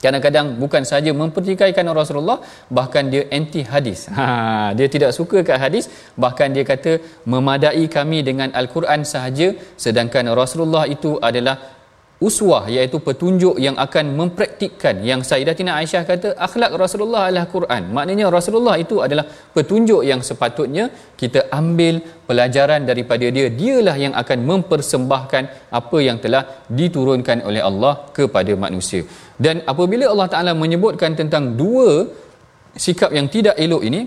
kadang-kadang 0.04 0.46
bukan 0.62 0.82
saja 0.90 1.10
mempertikaikan 1.20 1.86
Rasulullah 2.00 2.38
bahkan 2.78 3.06
dia 3.12 3.24
anti 3.38 3.62
hadis. 3.72 4.00
Ha 4.18 4.28
dia 4.78 4.88
tidak 4.94 5.10
suka 5.18 5.40
kat 5.48 5.58
hadis. 5.64 5.86
Bahkan 6.24 6.48
dia 6.56 6.64
kata 6.72 6.92
memadai 7.32 7.84
kami 7.96 8.20
dengan 8.28 8.50
al-Quran 8.60 9.02
sahaja 9.14 9.48
sedangkan 9.84 10.30
Rasulullah 10.42 10.84
itu 10.96 11.12
adalah 11.30 11.56
uswah 12.26 12.62
iaitu 12.74 12.98
petunjuk 13.06 13.54
yang 13.64 13.76
akan 13.84 14.06
mempraktikkan. 14.18 14.96
Yang 15.10 15.20
Sayyidatina 15.30 15.72
Aisyah 15.78 16.02
kata 16.10 16.28
akhlak 16.46 16.72
Rasulullah 16.82 17.22
adalah 17.28 17.46
Quran. 17.54 17.82
Maknanya 17.96 18.26
Rasulullah 18.36 18.76
itu 18.84 18.96
adalah 19.06 19.24
petunjuk 19.56 20.02
yang 20.10 20.20
sepatutnya 20.28 20.84
kita 21.20 21.46
ambil 21.60 22.02
pelajaran 22.28 22.82
daripada 22.90 23.26
dia. 23.36 23.46
Dialah 23.60 23.96
yang 24.04 24.14
akan 24.22 24.38
mempersembahkan 24.50 25.44
apa 25.80 25.98
yang 26.08 26.18
telah 26.24 26.42
diturunkan 26.80 27.46
oleh 27.48 27.62
Allah 27.70 27.94
kepada 28.18 28.52
manusia 28.66 29.02
dan 29.38 29.62
apabila 29.72 30.10
Allah 30.12 30.28
Taala 30.30 30.52
menyebutkan 30.52 31.14
tentang 31.14 31.54
dua 31.54 32.10
sikap 32.74 33.10
yang 33.14 33.26
tidak 33.30 33.54
elok 33.58 33.82
ini 33.86 34.02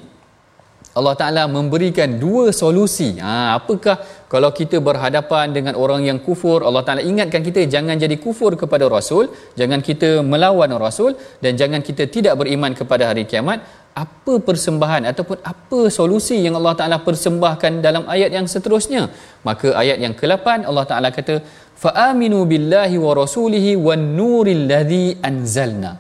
Allah 0.92 1.16
Ta'ala 1.16 1.44
memberikan 1.48 2.20
dua 2.20 2.52
solusi. 2.52 3.16
Ha, 3.16 3.56
apakah 3.56 3.96
kalau 4.28 4.52
kita 4.52 4.84
berhadapan 4.84 5.56
dengan 5.56 5.80
orang 5.80 6.04
yang 6.04 6.20
kufur, 6.20 6.68
Allah 6.68 6.84
Ta'ala 6.84 7.00
ingatkan 7.00 7.40
kita 7.40 7.64
jangan 7.64 7.96
jadi 7.96 8.20
kufur 8.20 8.60
kepada 8.60 8.92
Rasul, 8.92 9.32
jangan 9.56 9.80
kita 9.80 10.20
melawan 10.20 10.68
Rasul 10.76 11.16
dan 11.40 11.56
jangan 11.56 11.80
kita 11.80 12.12
tidak 12.12 12.36
beriman 12.36 12.76
kepada 12.76 13.08
hari 13.08 13.24
kiamat 13.24 13.64
apa 14.04 14.34
persembahan 14.48 15.04
ataupun 15.12 15.38
apa 15.44 15.80
solusi 15.92 16.38
yang 16.46 16.56
Allah 16.60 16.76
Taala 16.80 16.98
persembahkan 17.08 17.84
dalam 17.86 18.04
ayat 18.16 18.32
yang 18.38 18.48
seterusnya? 18.54 19.12
Maka 19.48 19.76
ayat 19.82 19.98
yang 20.04 20.14
ke-8 20.20 20.64
Allah 20.70 20.86
Taala 20.90 21.10
kata 21.12 21.36
fa'aminu 21.84 22.40
billahi 22.52 22.96
wa 23.06 23.12
rasulihi 23.22 23.76
wan 23.88 24.16
nuril 24.20 24.64
ladzi 24.72 25.20
anzalna. 25.30 25.92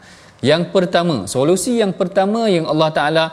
Yang 0.42 0.64
pertama 0.76 1.16
solusi 1.36 1.74
yang 1.84 1.94
pertama 1.94 2.50
yang 2.56 2.66
Allah 2.66 2.90
Taala 2.98 3.26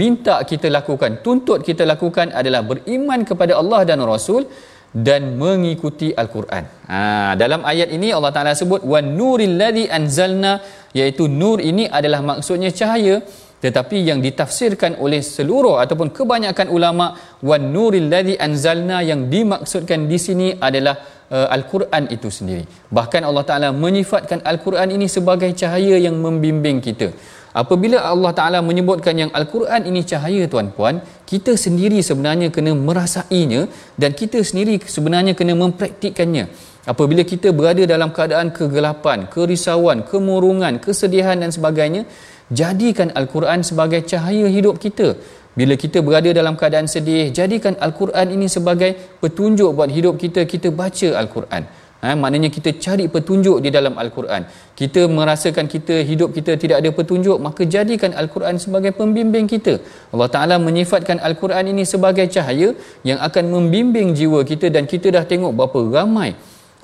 minta 0.00 0.36
kita 0.50 0.68
lakukan 0.78 1.22
tuntut 1.24 1.60
kita 1.68 1.82
lakukan 1.92 2.28
adalah 2.40 2.60
beriman 2.70 3.20
kepada 3.30 3.56
Allah 3.60 3.80
dan 3.88 3.98
Rasul 4.12 4.44
dan 4.90 5.38
mengikuti 5.38 6.10
al-Quran. 6.10 6.64
Ha, 6.90 7.38
dalam 7.38 7.62
ayat 7.62 7.94
ini 7.94 8.10
Allah 8.10 8.32
Taala 8.34 8.52
sebut 8.58 8.82
wan 8.82 9.14
nuril 9.18 9.54
ladzi 9.60 9.86
anzalna 9.86 10.58
iaitu 10.98 11.30
nur 11.30 11.62
ini 11.62 11.86
adalah 11.86 12.20
maksudnya 12.30 12.74
cahaya 12.74 13.22
tetapi 13.64 13.96
yang 14.08 14.18
ditafsirkan 14.26 14.96
oleh 15.04 15.20
seluruh 15.20 15.76
ataupun 15.84 16.08
kebanyakan 16.16 16.68
ulama 16.76 17.06
wan 17.48 17.64
nuril 17.74 18.08
ladzi 18.12 18.34
anzalna 18.46 18.98
yang 19.10 19.28
dimaksudkan 19.34 20.08
di 20.10 20.18
sini 20.26 20.48
adalah 20.68 20.96
uh, 21.28 21.48
al-Quran 21.56 22.08
itu 22.16 22.28
sendiri. 22.38 22.64
Bahkan 22.98 23.22
Allah 23.28 23.44
Taala 23.50 23.68
menyifatkan 23.84 24.40
al-Quran 24.52 24.96
ini 24.96 25.06
sebagai 25.16 25.52
cahaya 25.60 25.96
yang 26.06 26.16
membimbing 26.24 26.80
kita. 26.88 27.10
Apabila 27.50 27.98
Allah 28.06 28.30
Ta'ala 28.30 28.58
menyebutkan 28.62 29.10
yang 29.18 29.30
Al-Quran 29.34 29.82
ini 29.90 30.06
cahaya 30.06 30.46
tuan-puan, 30.46 31.02
kita 31.26 31.58
sendiri 31.58 31.98
sebenarnya 31.98 32.46
kena 32.54 32.72
merasainya 32.78 33.66
dan 33.98 34.14
kita 34.14 34.38
sendiri 34.38 34.78
sebenarnya 34.78 35.34
kena 35.34 35.58
mempraktikkannya. 35.58 36.46
Apabila 36.86 37.26
kita 37.26 37.50
berada 37.50 37.82
dalam 37.84 38.14
keadaan 38.14 38.54
kegelapan, 38.54 39.26
kerisauan, 39.34 40.06
kemurungan, 40.06 40.78
kesedihan 40.78 41.36
dan 41.42 41.50
sebagainya, 41.50 42.06
jadikan 42.50 43.08
Al-Quran 43.20 43.62
sebagai 43.66 44.00
cahaya 44.12 44.46
hidup 44.56 44.76
kita. 44.84 45.14
Bila 45.58 45.74
kita 45.74 45.98
berada 46.06 46.30
dalam 46.30 46.54
keadaan 46.60 46.86
sedih, 46.86 47.34
jadikan 47.38 47.74
Al-Quran 47.86 48.26
ini 48.36 48.46
sebagai 48.46 48.90
petunjuk 49.22 49.70
buat 49.74 49.90
hidup 49.90 50.14
kita, 50.22 50.46
kita 50.46 50.68
baca 50.70 51.08
Al-Quran 51.22 51.64
Ha, 52.00 52.16
maknanya 52.16 52.48
kita 52.48 52.70
cari 52.84 53.12
petunjuk 53.14 53.60
di 53.60 53.68
dalam 53.68 53.92
Al-Quran. 54.02 54.48
Kita 54.72 55.04
merasakan 55.04 55.68
kita 55.68 56.00
hidup 56.10 56.32
kita 56.32 56.56
tidak 56.56 56.80
ada 56.80 56.90
petunjuk, 56.96 57.36
maka 57.46 57.68
jadikan 57.68 58.16
Al-Quran 58.16 58.56
sebagai 58.56 58.96
pembimbing 58.96 59.44
kita. 59.44 59.76
Allah 60.08 60.28
Taala 60.32 60.56
menyifatkan 60.56 61.20
Al-Quran 61.20 61.76
ini 61.76 61.84
sebagai 61.84 62.24
cahaya 62.32 62.72
yang 63.04 63.20
akan 63.20 63.52
membimbing 63.52 64.16
jiwa 64.16 64.40
kita 64.48 64.72
dan 64.72 64.88
kita 64.88 65.12
dah 65.12 65.28
tengok 65.28 65.52
berapa 65.52 65.80
ramai 66.00 66.32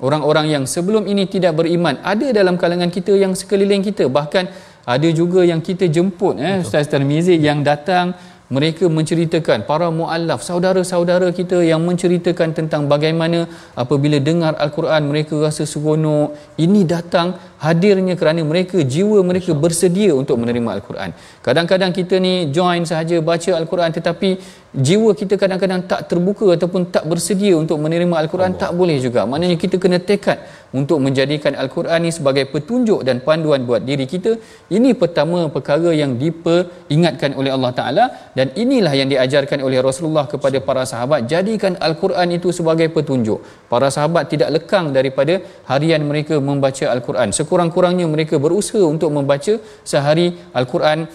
orang-orang 0.05 0.53
yang 0.53 0.63
sebelum 0.69 1.09
ini 1.09 1.25
tidak 1.25 1.57
beriman 1.57 1.97
ada 2.05 2.29
dalam 2.29 2.53
kalangan 2.61 2.93
kita 2.93 3.17
yang 3.17 3.33
sekeliling 3.33 3.81
kita. 3.81 4.05
Bahkan 4.05 4.45
ada 4.87 5.09
juga 5.19 5.43
yang 5.51 5.59
kita 5.67 5.85
jemput 5.95 6.39
eh 6.39 6.63
Ustaz 6.63 6.87
Tarmizi 6.91 7.35
yang 7.47 7.59
datang 7.69 8.15
mereka 8.55 8.87
menceritakan 8.97 9.67
para 9.69 9.87
muallaf 9.91 10.39
saudara-saudara 10.39 11.27
kita 11.35 11.59
yang 11.69 11.83
menceritakan 11.83 12.55
tentang 12.55 12.87
bagaimana 12.87 13.39
apabila 13.75 14.17
dengar 14.23 14.55
al-Quran 14.55 15.11
mereka 15.11 15.35
rasa 15.35 15.67
seronok. 15.67 16.31
Ini 16.55 16.81
datang 16.87 17.35
hadirnya 17.65 18.13
kerana 18.19 18.41
mereka 18.51 18.77
jiwa 18.93 19.19
mereka 19.29 19.51
bersedia 19.63 20.11
untuk 20.21 20.37
menerima 20.41 20.69
al-Quran. 20.77 21.09
Kadang-kadang 21.45 21.91
kita 21.99 22.15
ni 22.25 22.33
join 22.57 22.85
sahaja 22.89 23.17
baca 23.29 23.51
al-Quran 23.59 23.91
tetapi 23.97 24.29
jiwa 24.87 25.11
kita 25.19 25.35
kadang-kadang 25.41 25.81
tak 25.91 26.05
terbuka 26.09 26.47
ataupun 26.55 26.81
tak 26.95 27.03
bersedia 27.11 27.53
untuk 27.57 27.77
menerima 27.81 28.15
al-Quran 28.21 28.53
tak 28.61 28.71
boleh 28.79 28.97
juga. 29.05 29.25
Maknanya 29.31 29.57
kita 29.63 29.75
kena 29.83 29.97
tekad 30.09 30.37
untuk 30.79 30.99
menjadikan 31.05 31.53
al-Quran 31.61 31.99
ni 32.05 32.11
sebagai 32.17 32.45
petunjuk 32.53 33.01
dan 33.07 33.23
panduan 33.27 33.63
buat 33.69 33.81
diri 33.89 34.05
kita. 34.13 34.37
Ini 34.77 34.91
pertama 35.01 35.47
perkara 35.55 35.89
yang 36.01 36.13
diperingatkan 36.23 37.33
oleh 37.39 37.51
Allah 37.55 37.71
taala 37.79 38.05
dan 38.37 38.53
inilah 38.63 38.93
yang 38.99 39.09
diajarkan 39.13 39.65
oleh 39.67 39.79
Rasulullah 39.89 40.25
kepada 40.33 40.59
para 40.67 40.83
sahabat. 40.91 41.25
Jadikan 41.33 41.73
al-Quran 41.87 42.37
itu 42.37 42.51
sebagai 42.59 42.87
petunjuk. 42.97 43.39
Para 43.71 43.89
sahabat 43.97 44.29
tidak 44.33 44.49
lekang 44.55 44.93
daripada 44.97 45.39
harian 45.71 46.03
mereka 46.11 46.37
membaca 46.49 46.85
al-Quran 46.95 47.31
sekurang-kurangnya 47.47 48.03
mereka 48.15 48.35
berusaha 48.35 48.83
untuk 48.83 49.15
membaca 49.15 49.55
sehari 49.87 50.35
al-Quran 50.51 51.07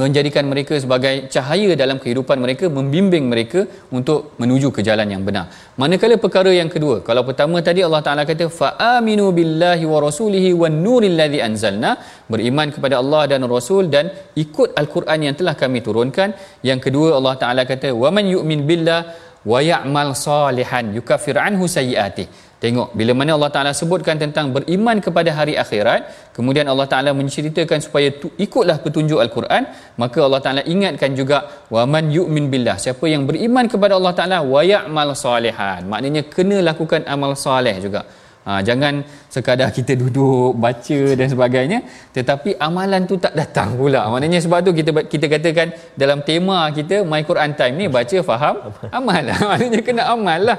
menjadikan 0.00 0.44
mereka 0.50 0.74
sebagai 0.82 1.14
cahaya 1.34 1.70
dalam 1.80 1.98
kehidupan 2.02 2.38
mereka 2.44 2.64
membimbing 2.76 3.24
mereka 3.32 3.60
untuk 3.98 4.38
menuju 4.40 4.68
ke 4.76 4.80
jalan 4.88 5.08
yang 5.14 5.22
benar. 5.28 5.44
Manakala 5.82 6.16
perkara 6.24 6.50
yang 6.54 6.70
kedua 6.74 6.96
kalau 7.08 7.22
pertama 7.28 7.58
tadi 7.68 7.82
Allah 7.86 8.02
Taala 8.06 8.22
kata 8.30 8.46
fa 8.58 8.68
aminu 8.96 9.26
billahi 9.38 9.84
wa 9.92 9.98
rasulihi 10.06 10.50
wan 10.60 10.78
nuril 10.86 11.16
ladzi 11.20 11.40
anzalna 11.48 11.92
beriman 12.32 12.70
kepada 12.76 13.02
Allah 13.02 13.22
dan 13.32 13.42
Rasul 13.56 13.90
dan 13.94 14.14
ikut 14.44 14.78
al-Quran 14.82 15.26
yang 15.26 15.34
telah 15.40 15.58
kami 15.62 15.82
turunkan. 15.88 16.38
Yang 16.70 16.80
kedua 16.86 17.18
Allah 17.18 17.34
Taala 17.42 17.64
kata 17.72 17.90
wa 18.02 18.10
man 18.14 18.26
yu'min 18.34 18.62
billah 18.70 19.02
wa 19.50 19.58
ya'mal 19.72 20.14
salihan 20.14 20.86
yukaffir 20.98 21.36
anhu 21.48 21.66
sayyi'atihi 21.76 22.49
Tengok 22.60 22.92
bila 22.92 23.12
mana 23.16 23.40
Allah 23.40 23.48
Taala 23.48 23.72
sebutkan 23.72 24.20
tentang 24.20 24.52
beriman 24.52 25.00
kepada 25.00 25.32
hari 25.32 25.56
akhirat, 25.56 26.32
kemudian 26.36 26.68
Allah 26.68 26.84
Taala 26.92 27.10
menceritakan 27.16 27.80
supaya 27.80 28.12
tu, 28.12 28.28
ikutlah 28.36 28.76
petunjuk 28.84 29.16
Al-Quran, 29.16 29.64
maka 29.96 30.18
Allah 30.20 30.40
Taala 30.44 30.62
ingatkan 30.68 31.16
juga 31.16 31.48
wa 31.72 31.88
man 31.88 32.12
yu'min 32.12 32.52
billah, 32.52 32.76
siapa 32.76 33.08
yang 33.08 33.24
beriman 33.24 33.64
kepada 33.64 33.96
Allah 33.96 34.12
Taala 34.12 34.38
wa 34.44 34.60
ya'mal 34.60 35.16
salihan. 35.16 35.88
Maknanya 35.88 36.28
kena 36.28 36.60
lakukan 36.60 37.08
amal 37.08 37.32
soleh 37.32 37.80
juga. 37.80 38.04
Ha, 38.46 38.64
jangan 38.68 39.04
sekadar 39.28 39.68
kita 39.68 39.92
duduk 40.00 40.56
baca 40.56 41.00
dan 41.18 41.26
sebagainya. 41.28 41.78
Tetapi 42.16 42.56
amalan 42.56 43.04
tu 43.10 43.20
tak 43.24 43.36
datang 43.36 43.76
pula. 43.80 44.08
Maknanya 44.12 44.40
sebab 44.44 44.64
tu 44.66 44.72
kita 44.72 44.90
kita 45.12 45.26
katakan 45.28 45.68
dalam 45.94 46.24
tema 46.24 46.72
kita 46.78 47.04
my 47.04 47.22
Quran 47.28 47.52
time 47.58 47.74
ni 47.80 47.86
baca 47.86 48.18
faham 48.30 48.54
amal. 48.98 49.22
Maknanya 49.50 49.80
kena 49.84 50.02
amal 50.14 50.40
lah. 50.40 50.56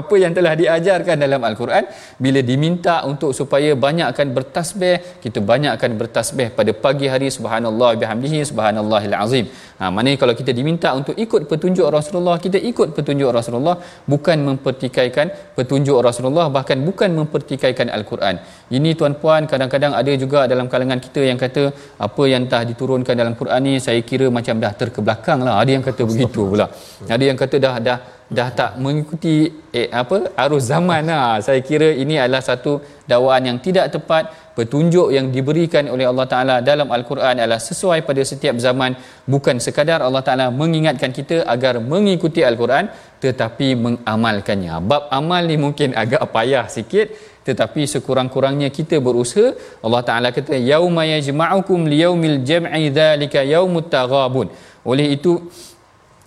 Apa 0.00 0.14
yang 0.14 0.32
telah 0.36 0.54
diajarkan 0.54 1.16
dalam 1.18 1.40
Al-Quran 1.42 1.84
bila 2.24 2.40
diminta 2.50 3.02
untuk 3.10 3.30
supaya 3.34 3.70
banyakkan 3.86 4.30
bertasbih 4.36 4.96
kita 5.24 5.38
banyakkan 5.52 5.90
bertasbih 6.00 6.48
pada 6.58 6.72
pagi 6.84 7.06
hari 7.12 7.28
subhanallah 7.36 7.90
bihamdihi 8.00 8.40
subhanallahil 8.50 9.16
azim 9.24 9.44
ha, 9.78 9.90
maknanya 9.94 10.18
kalau 10.22 10.34
kita 10.40 10.52
diminta 10.58 10.88
untuk 10.98 11.14
ikut 11.24 11.42
petunjuk 11.50 11.86
Rasulullah 11.96 12.36
kita 12.46 12.58
ikut 12.70 12.88
petunjuk 12.96 13.30
Rasulullah 13.38 13.76
bukan 14.12 14.38
mempertikaikan 14.48 15.26
petunjuk 15.58 15.98
Rasulullah 16.08 16.46
bahkan 16.56 16.78
bukan 16.88 17.10
mempertikaikan 17.24 17.88
Al-Quran. 17.96 18.38
Ini 18.76 18.92
tuan-puan 19.00 19.48
kadang-kadang 19.52 19.92
ada 20.00 20.12
juga 20.22 20.40
dalam 20.52 20.68
kalangan 20.72 21.00
kita 21.06 21.20
yang 21.24 21.40
kata 21.44 21.64
apa 22.06 22.22
yang 22.32 22.44
telah 22.50 22.64
diturunkan 22.70 23.14
dalam 23.16 23.34
Quran 23.40 23.60
ni 23.68 23.74
saya 23.86 24.00
kira 24.10 24.28
macam 24.38 24.60
dah 24.64 24.72
terkebelakang 24.80 25.40
lah. 25.46 25.56
Ada 25.62 25.70
yang 25.76 25.84
kata 25.88 26.02
begitu 26.12 26.42
pula. 26.52 26.68
Ada 27.16 27.24
yang 27.30 27.38
kata 27.42 27.56
dah 27.66 27.76
dah 27.88 27.98
dah 28.36 28.48
tak 28.58 28.70
mengikuti 28.84 29.52
eh, 29.78 29.88
apa 29.92 30.32
arus 30.44 30.64
zaman 30.72 31.04
lah. 31.12 31.40
Saya 31.46 31.60
kira 31.68 31.88
ini 31.92 32.16
adalah 32.16 32.42
satu 32.50 32.80
dakwaan 33.10 33.44
yang 33.50 33.58
tidak 33.66 33.88
tepat. 33.96 34.24
Petunjuk 34.54 35.10
yang 35.10 35.34
diberikan 35.34 35.82
oleh 35.90 36.06
Allah 36.06 36.26
Ta'ala 36.30 36.56
dalam 36.62 36.86
Al-Quran 36.96 37.42
adalah 37.42 37.58
sesuai 37.58 38.06
pada 38.06 38.22
setiap 38.22 38.54
zaman. 38.66 38.94
Bukan 39.26 39.58
sekadar 39.58 39.98
Allah 39.98 40.22
Ta'ala 40.22 40.46
mengingatkan 40.54 41.10
kita 41.10 41.42
agar 41.54 41.82
mengikuti 41.82 42.38
Al-Quran 42.50 42.86
tetapi 43.24 43.68
mengamalkannya. 43.84 44.84
Bab 44.84 45.08
amal 45.08 45.48
ni 45.48 45.56
mungkin 45.64 45.96
agak 45.96 46.28
payah 46.34 46.68
sikit 46.68 47.08
tetapi 47.48 47.88
sekurang-kurangnya 47.94 48.68
kita 48.68 49.00
berusaha. 49.06 49.56
Allah 49.84 50.02
Taala 50.08 50.28
kata 50.36 50.56
yauma 50.56 51.04
yajma'ukum 51.08 51.88
liyaumil 51.92 52.44
jam'i 52.48 52.92
dzalika 52.92 53.40
yaumut 53.44 53.88
taghabun. 53.88 54.48
Oleh 54.84 55.16
itu 55.16 55.40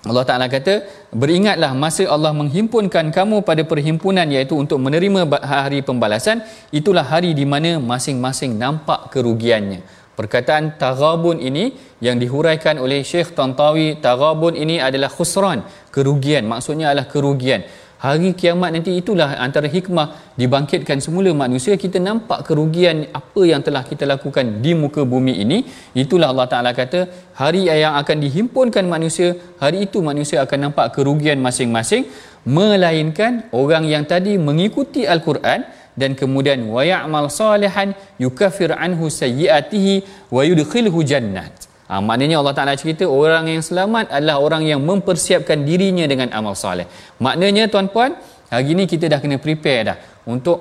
Allah 0.09 0.25
Taala 0.29 0.47
kata 0.49 0.73
beringatlah 1.21 1.71
masa 1.83 2.05
Allah 2.15 2.33
menghimpunkan 2.33 3.13
kamu 3.17 3.45
pada 3.49 3.61
perhimpunan 3.71 4.25
iaitu 4.29 4.57
untuk 4.57 4.81
menerima 4.81 5.21
hari 5.41 5.85
pembalasan. 5.85 6.41
Itulah 6.73 7.05
hari 7.05 7.37
di 7.37 7.45
mana 7.53 7.77
masing-masing 7.91 8.57
nampak 8.57 9.13
kerugiannya. 9.13 9.81
Perkataan 10.17 10.81
taghabun 10.81 11.37
ini 11.37 11.77
yang 12.01 12.17
dihuraikan 12.17 12.81
oleh 12.81 13.05
Syekh 13.05 13.37
Tantawi 13.37 14.01
taghabun 14.01 14.57
ini 14.57 14.81
adalah 14.81 15.13
khusran 15.13 15.61
kerugian. 15.97 16.45
Maksudnya 16.53 16.93
adalah 16.93 17.09
kerugian. 17.13 17.61
Hari 17.97 18.29
kiamat 18.37 18.69
nanti 18.77 18.93
itulah 19.01 19.41
antara 19.45 19.65
hikmah 19.65 20.37
dibangkitkan 20.37 21.01
semula 21.01 21.33
manusia. 21.33 21.73
Kita 21.83 21.97
nampak 21.97 22.45
kerugian 22.45 23.09
apa 23.19 23.41
yang 23.51 23.65
telah 23.65 23.81
kita 23.81 24.05
lakukan 24.05 24.61
di 24.61 24.77
muka 24.77 25.01
bumi 25.01 25.33
ini. 25.41 25.65
Itulah 25.97 26.29
Allah 26.29 26.45
Taala 26.51 26.71
kata 26.77 27.09
hari 27.41 27.65
yang 27.65 27.97
akan 27.97 28.17
dihimpunkan 28.21 28.85
manusia 28.85 29.33
hari 29.57 29.89
itu 29.89 30.05
manusia 30.05 30.45
akan 30.45 30.69
nampak 30.69 30.93
kerugian 30.93 31.41
masing-masing. 31.41 32.05
Melainkan 32.45 33.49
orang 33.49 33.83
yang 33.89 34.05
tadi 34.05 34.37
mengikuti 34.37 35.03
al-Quran 35.03 35.65
dan 35.97 36.13
kemudian 36.13 36.69
wa 36.69 36.85
ya'mal 36.85 37.27
salihan 37.33 37.97
yukaffir 38.21 38.71
anhu 38.77 39.09
sayyiatihi 39.09 40.29
wa 40.29 40.45
yudkhilhu 40.45 41.01
jannat 41.01 41.66
Ha, 41.87 42.03
maknanya 42.07 42.35
Allah 42.43 42.55
Ta'ala 42.57 42.73
cerita 42.81 43.07
orang 43.07 43.47
yang 43.51 43.63
selamat 43.63 44.11
adalah 44.15 44.37
orang 44.45 44.63
yang 44.71 44.81
mempersiapkan 44.89 45.63
dirinya 45.67 46.05
dengan 46.11 46.27
amal 46.37 46.55
soleh. 46.63 46.87
Maknanya 47.25 47.71
tuan-puan, 47.73 48.11
hari 48.51 48.75
ini 48.75 48.83
kita 48.93 49.07
dah 49.13 49.19
kena 49.23 49.37
prepare 49.45 49.81
dah 49.89 49.97
untuk 50.27 50.57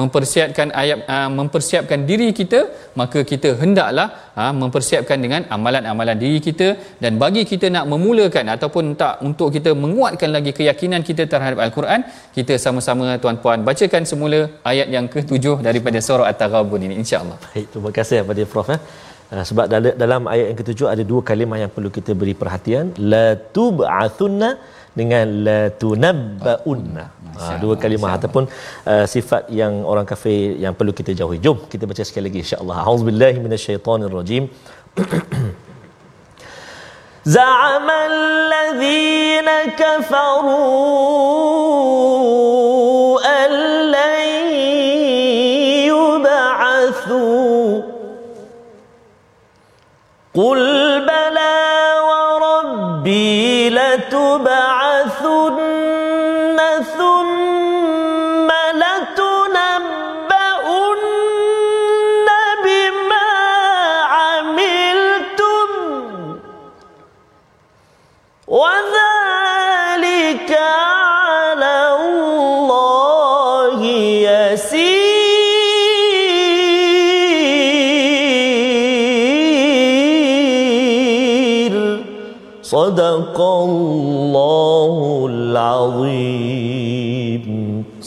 mempersiapkan 0.00 0.68
ayat 0.80 0.98
uh, 1.14 1.28
mempersiapkan 1.38 2.00
diri 2.10 2.28
kita 2.40 2.60
maka 3.00 3.24
kita 3.30 3.56
hendaklah 3.60 4.06
uh, 4.40 4.52
mempersiapkan 4.52 5.16
dengan 5.24 5.48
amalan-amalan 5.56 6.16
diri 6.22 6.38
kita 6.48 6.68
dan 7.02 7.16
bagi 7.22 7.42
kita 7.52 7.72
nak 7.76 7.88
memulakan 7.92 8.52
ataupun 8.54 8.84
tak 9.02 9.24
untuk 9.28 9.48
kita 9.56 9.72
menguatkan 9.84 10.30
lagi 10.36 10.52
keyakinan 10.58 11.00
kita 11.10 11.24
terhadap 11.32 11.60
al-Quran 11.66 12.04
kita 12.36 12.56
sama-sama 12.60 13.16
tuan-puan 13.24 13.64
bacakan 13.68 14.04
semula 14.04 14.40
ayat 14.72 14.88
yang 14.96 15.08
ke-7 15.14 15.64
daripada 15.68 16.00
surah 16.08 16.28
at-taghabun 16.32 16.84
ini 16.88 16.96
insya-Allah. 17.02 17.38
Baik 17.48 17.66
terima 17.72 17.92
kasih 17.98 18.18
kepada 18.22 18.44
prof 18.52 18.70
eh. 18.76 18.80
Uh, 19.33 19.43
sebab 19.49 19.65
dalam 20.01 20.21
ayat 20.33 20.45
yang 20.49 20.57
ketujuh 20.61 20.87
ada 20.93 21.03
dua 21.11 21.21
kalimah 21.29 21.57
yang 21.61 21.71
perlu 21.75 21.89
kita 21.95 22.11
beri 22.21 22.33
perhatian 22.41 22.85
la 23.11 23.27
tub'athunna 23.55 24.49
dengan 24.99 25.25
la 25.47 25.59
tunabbaunna 25.81 27.05
uh, 27.41 27.55
dua 27.63 27.75
kalimah 27.83 28.11
ataupun 28.17 28.43
uh, 28.91 29.05
sifat 29.13 29.49
yang 29.59 29.73
orang 29.91 30.05
kafir 30.11 30.53
yang 30.65 30.73
perlu 30.77 30.93
kita 30.99 31.11
jauhi 31.21 31.39
jom 31.45 31.57
kita 31.71 31.89
baca 31.91 32.05
sekali 32.09 32.25
lagi 32.29 32.39
insyaallah 32.45 32.77
auzubillahi 32.91 33.37
minasyaitonirrajim 33.45 34.45
زعم 37.25 37.87
الذين 37.89 39.49
كفروا 39.79 40.93
قل 50.38 50.97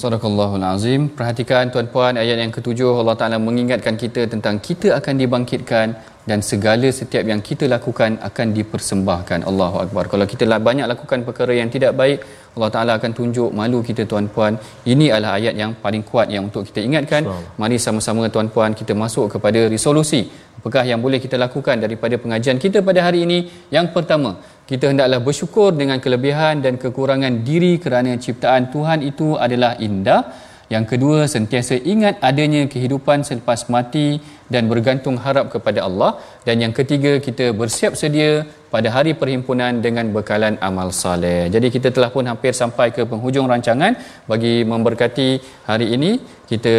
Sadaqallahul 0.01 0.65
Azim. 0.65 1.01
Perhatikan 1.17 1.69
tuan-puan 1.73 2.17
ayat 2.21 2.37
yang 2.43 2.51
ketujuh 2.55 2.91
Allah 3.01 3.13
Taala 3.19 3.37
mengingatkan 3.47 3.95
kita 4.03 4.21
tentang 4.33 4.55
kita 4.67 4.97
akan 4.97 5.13
dibangkitkan 5.21 5.87
dan 6.29 6.39
segala 6.49 6.89
setiap 6.99 7.21
yang 7.31 7.41
kita 7.49 7.65
lakukan 7.73 8.17
akan 8.27 8.47
dipersembahkan. 8.57 9.39
Allahu 9.49 9.77
akbar. 9.85 10.03
Kalau 10.13 10.25
kita 10.31 10.49
banyak 10.67 10.89
lakukan 10.93 11.21
perkara 11.27 11.53
yang 11.61 11.69
tidak 11.75 11.93
baik 12.01 12.25
Allah 12.57 12.69
Taala 12.73 12.91
akan 12.97 13.11
tunjuk 13.19 13.49
malu 13.59 13.79
kita 13.89 14.09
tuan-puan. 14.09 14.57
Ini 14.93 15.05
adalah 15.13 15.37
ayat 15.37 15.53
yang 15.61 15.77
paling 15.83 16.03
kuat 16.09 16.33
yang 16.33 16.49
untuk 16.49 16.65
kita 16.69 16.81
ingatkan. 16.81 17.29
Mari 17.61 17.77
sama-sama 17.85 18.25
tuan-puan 18.33 18.73
kita 18.73 18.97
masuk 19.03 19.37
kepada 19.37 19.69
resolusi. 19.75 20.21
Apakah 20.57 20.83
yang 20.89 21.01
boleh 21.05 21.21
kita 21.25 21.37
lakukan 21.45 21.77
daripada 21.85 22.17
pengajian 22.23 22.57
kita 22.57 22.81
pada 22.89 23.05
hari 23.05 23.21
ini? 23.29 23.39
Yang 23.69 23.93
pertama 23.97 24.41
kita 24.71 24.87
hendaklah 24.87 25.19
bersyukur 25.19 25.75
dengan 25.75 25.99
kelebihan 25.99 26.63
dan 26.63 26.79
kekurangan 26.79 27.43
diri 27.43 27.75
kerana 27.75 28.15
ciptaan 28.15 28.71
Tuhan 28.71 29.03
itu 29.03 29.35
adalah 29.35 29.75
indah. 29.75 30.31
Yang 30.71 30.95
kedua, 30.95 31.27
sentiasa 31.27 31.75
ingat 31.75 32.23
adanya 32.23 32.63
kehidupan 32.71 33.27
selepas 33.27 33.67
mati 33.67 34.23
dan 34.53 34.63
bergantung 34.71 35.17
harap 35.25 35.45
kepada 35.53 35.79
Allah 35.87 36.11
dan 36.47 36.55
yang 36.63 36.73
ketiga 36.79 37.11
kita 37.27 37.45
bersiap 37.61 37.93
sedia 38.01 38.31
pada 38.73 38.89
hari 38.95 39.11
perhimpunan 39.21 39.73
dengan 39.85 40.05
bekalan 40.15 40.55
amal 40.67 40.89
saleh. 41.03 41.39
Jadi 41.55 41.67
kita 41.75 41.87
telah 41.95 42.09
pun 42.15 42.25
hampir 42.31 42.53
sampai 42.61 42.87
ke 42.95 43.03
penghujung 43.11 43.47
rancangan 43.51 43.93
bagi 44.31 44.55
memberkati 44.71 45.29
hari 45.69 45.87
ini 45.95 46.11
kita 46.51 46.75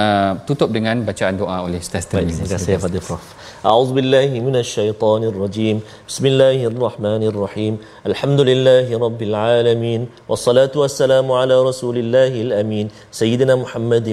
uh, 0.00 0.32
tutup 0.48 0.68
dengan 0.76 0.96
bacaan 1.08 1.36
doa 1.40 1.56
oleh 1.66 1.78
Ustaz 1.84 2.04
Terima 2.08 2.44
kasih 2.52 2.76
kepada 2.80 3.00
Prof. 3.08 3.24
أعوذ 3.60 3.92
Billahi 3.92 4.40
من 4.40 4.56
الشيطان 4.56 5.28
rajim. 5.36 5.84
Bismillahirrahmanirrahim. 6.08 6.64
الله 6.64 6.68
الرحمن 6.72 7.22
الرحيم 7.32 7.74
الحمد 8.10 8.40
لله 8.50 8.86
رب 9.06 9.20
العالمين 9.28 10.00
والصلاة 10.24 10.72
والسلام 10.82 11.26
على 11.40 11.56
رسول 11.68 11.96
الله 12.00 12.32
الأمين 12.48 12.86
سيدنا 13.12 13.60
محمد 13.60 14.08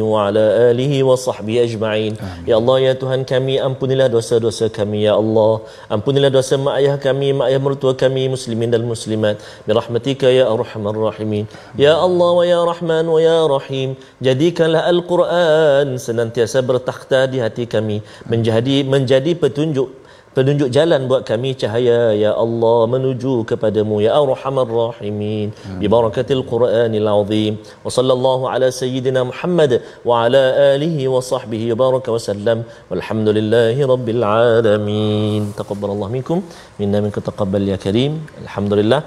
ya 2.84 2.94
Tuhan 2.98 3.22
kami, 3.24 3.62
ampunilah 3.62 4.10
dosa-dosa 4.10 4.68
kami, 4.74 5.06
Ya 5.06 5.14
Allah. 5.14 5.62
Ampunilah 5.88 6.34
dosa 6.34 6.58
mak 6.58 6.76
ayah 6.82 6.98
kami, 6.98 7.38
mak 7.38 7.48
ayah 7.54 7.62
mertua 7.62 7.94
kami, 7.94 8.26
muslimin 8.28 8.74
dan 8.74 8.84
muslimat. 8.84 9.38
Mirahmatika, 9.70 10.28
Ya 10.34 10.50
Ar-Rahman 10.50 10.98
Rahimin. 10.98 11.46
Ya 11.78 11.94
Allah, 11.96 12.30
wa 12.34 12.44
Ya 12.44 12.60
Rahman, 12.66 13.06
wa 13.06 13.20
Ya 13.22 13.40
Rahim. 13.46 13.94
Jadikanlah 14.18 14.90
Al-Quran 14.90 16.02
senantiasa 16.02 16.66
bertakhta 16.66 17.30
di 17.30 17.38
hati 17.38 17.70
kami. 17.70 18.02
Menjadi, 18.26 18.82
menjadi 18.82 19.38
petunjuk 19.38 20.07
penunjuk 20.38 20.70
jalan 20.78 21.02
buat 21.10 21.22
kami 21.30 21.52
cahaya. 21.62 22.02
Ya 22.24 22.32
Allah 22.44 22.80
menuju 22.94 23.34
kepadamu 23.50 23.96
ya 24.06 24.12
arhamar 24.22 24.70
rahimin. 24.82 25.50
Bi 25.82 25.88
barakatil 25.96 26.44
qur'anil 26.52 27.10
azim. 27.14 27.54
Wa 27.86 27.94
sallallahu 27.98 28.50
ala 28.54 28.68
sayyidina 28.82 29.24
muhammad 29.32 29.72
wa 30.10 30.24
ala 30.26 30.44
alihi 30.72 31.10
wa 31.16 31.22
sahbihi 31.32 31.78
baraka 31.84 32.16
wa 32.16 32.22
sallam. 32.30 32.60
Walhamdulillahi 32.92 33.90
rabbil 33.94 34.24
alamin. 34.34 35.46
Taqabbalallahu 35.62 36.14
minkum. 36.18 36.42
Minna 36.82 37.02
minkum 37.08 37.26
taqabbal 37.30 37.66
ya 37.74 37.80
karim. 37.88 38.14
Alhamdulillah 38.44 39.02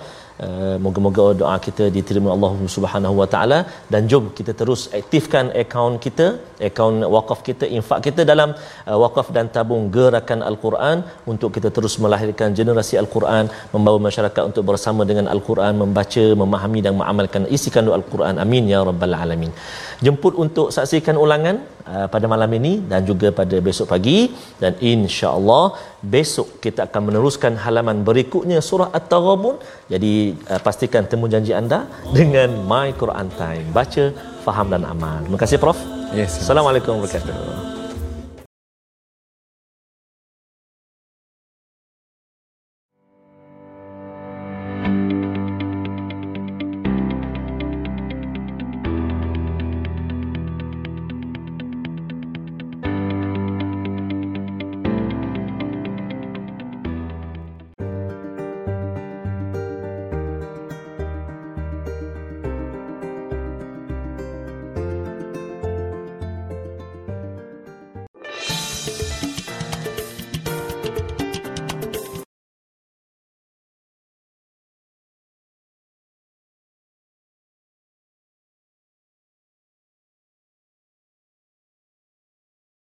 Uh, 0.47 0.77
moga-moga 0.85 1.25
doa 1.41 1.57
kita 1.65 1.85
diterima 1.95 2.29
Allah 2.35 2.53
Subhanahu 2.75 3.15
Wa 3.21 3.27
Taala 3.33 3.59
dan 3.93 4.03
jom 4.11 4.25
kita 4.39 4.53
terus 4.61 4.83
aktifkan 4.99 5.47
akaun 5.63 5.95
kita, 6.05 6.27
akaun 6.69 6.97
wakaf 7.15 7.41
kita, 7.49 7.65
infak 7.79 8.01
kita 8.07 8.25
dalam 8.31 8.51
uh, 8.91 8.99
wakaf 9.03 9.27
dan 9.37 9.53
tabung 9.57 9.85
gerakan 9.97 10.41
Al-Quran 10.51 11.05
untuk 11.33 11.51
kita 11.57 11.69
terus 11.77 11.97
melahirkan 12.05 12.57
generasi 12.61 12.97
Al-Quran, 13.03 13.53
membawa 13.75 14.01
masyarakat 14.09 14.43
untuk 14.51 14.65
bersama 14.71 15.05
dengan 15.11 15.29
Al-Quran, 15.35 15.77
membaca, 15.83 16.25
memahami 16.43 16.81
dan 16.87 16.97
mengamalkan 17.01 17.45
isi 17.57 17.69
kandung 17.75 17.97
Al-Quran. 18.01 18.41
Amin 18.47 18.73
ya 18.73 18.81
rabbal 18.91 19.17
alamin. 19.23 19.53
Jemput 20.07 20.37
untuk 20.45 20.73
saksikan 20.79 21.21
ulangan 21.25 21.59
uh, 21.95 22.07
pada 22.15 22.27
malam 22.33 22.51
ini 22.59 22.73
dan 22.91 23.01
juga 23.11 23.29
pada 23.41 23.57
besok 23.69 23.87
pagi 23.93 24.19
dan 24.63 24.73
insya-Allah 24.93 25.65
besok 26.15 26.49
kita 26.65 26.81
akan 26.89 27.03
meneruskan 27.09 27.55
halaman 27.65 27.99
berikutnya 28.11 28.61
surah 28.69 28.91
At-Taghabun. 28.99 29.57
Jadi 29.93 30.15
uh, 30.53 30.61
pastikan 30.67 31.05
temu 31.11 31.27
janji 31.35 31.53
anda 31.63 31.81
dengan 32.19 32.51
My 32.71 32.89
Quran 33.03 33.29
Time. 33.41 33.67
Baca, 33.79 34.07
faham 34.47 34.69
dan 34.75 34.85
amal. 34.95 35.21
Terima 35.27 35.41
kasih 35.45 35.59
Prof. 35.65 35.81
Yes. 36.21 36.33
Assalamualaikum 36.43 36.99
warahmatullahi 36.99 37.27
wabarakatuh. 37.27 37.80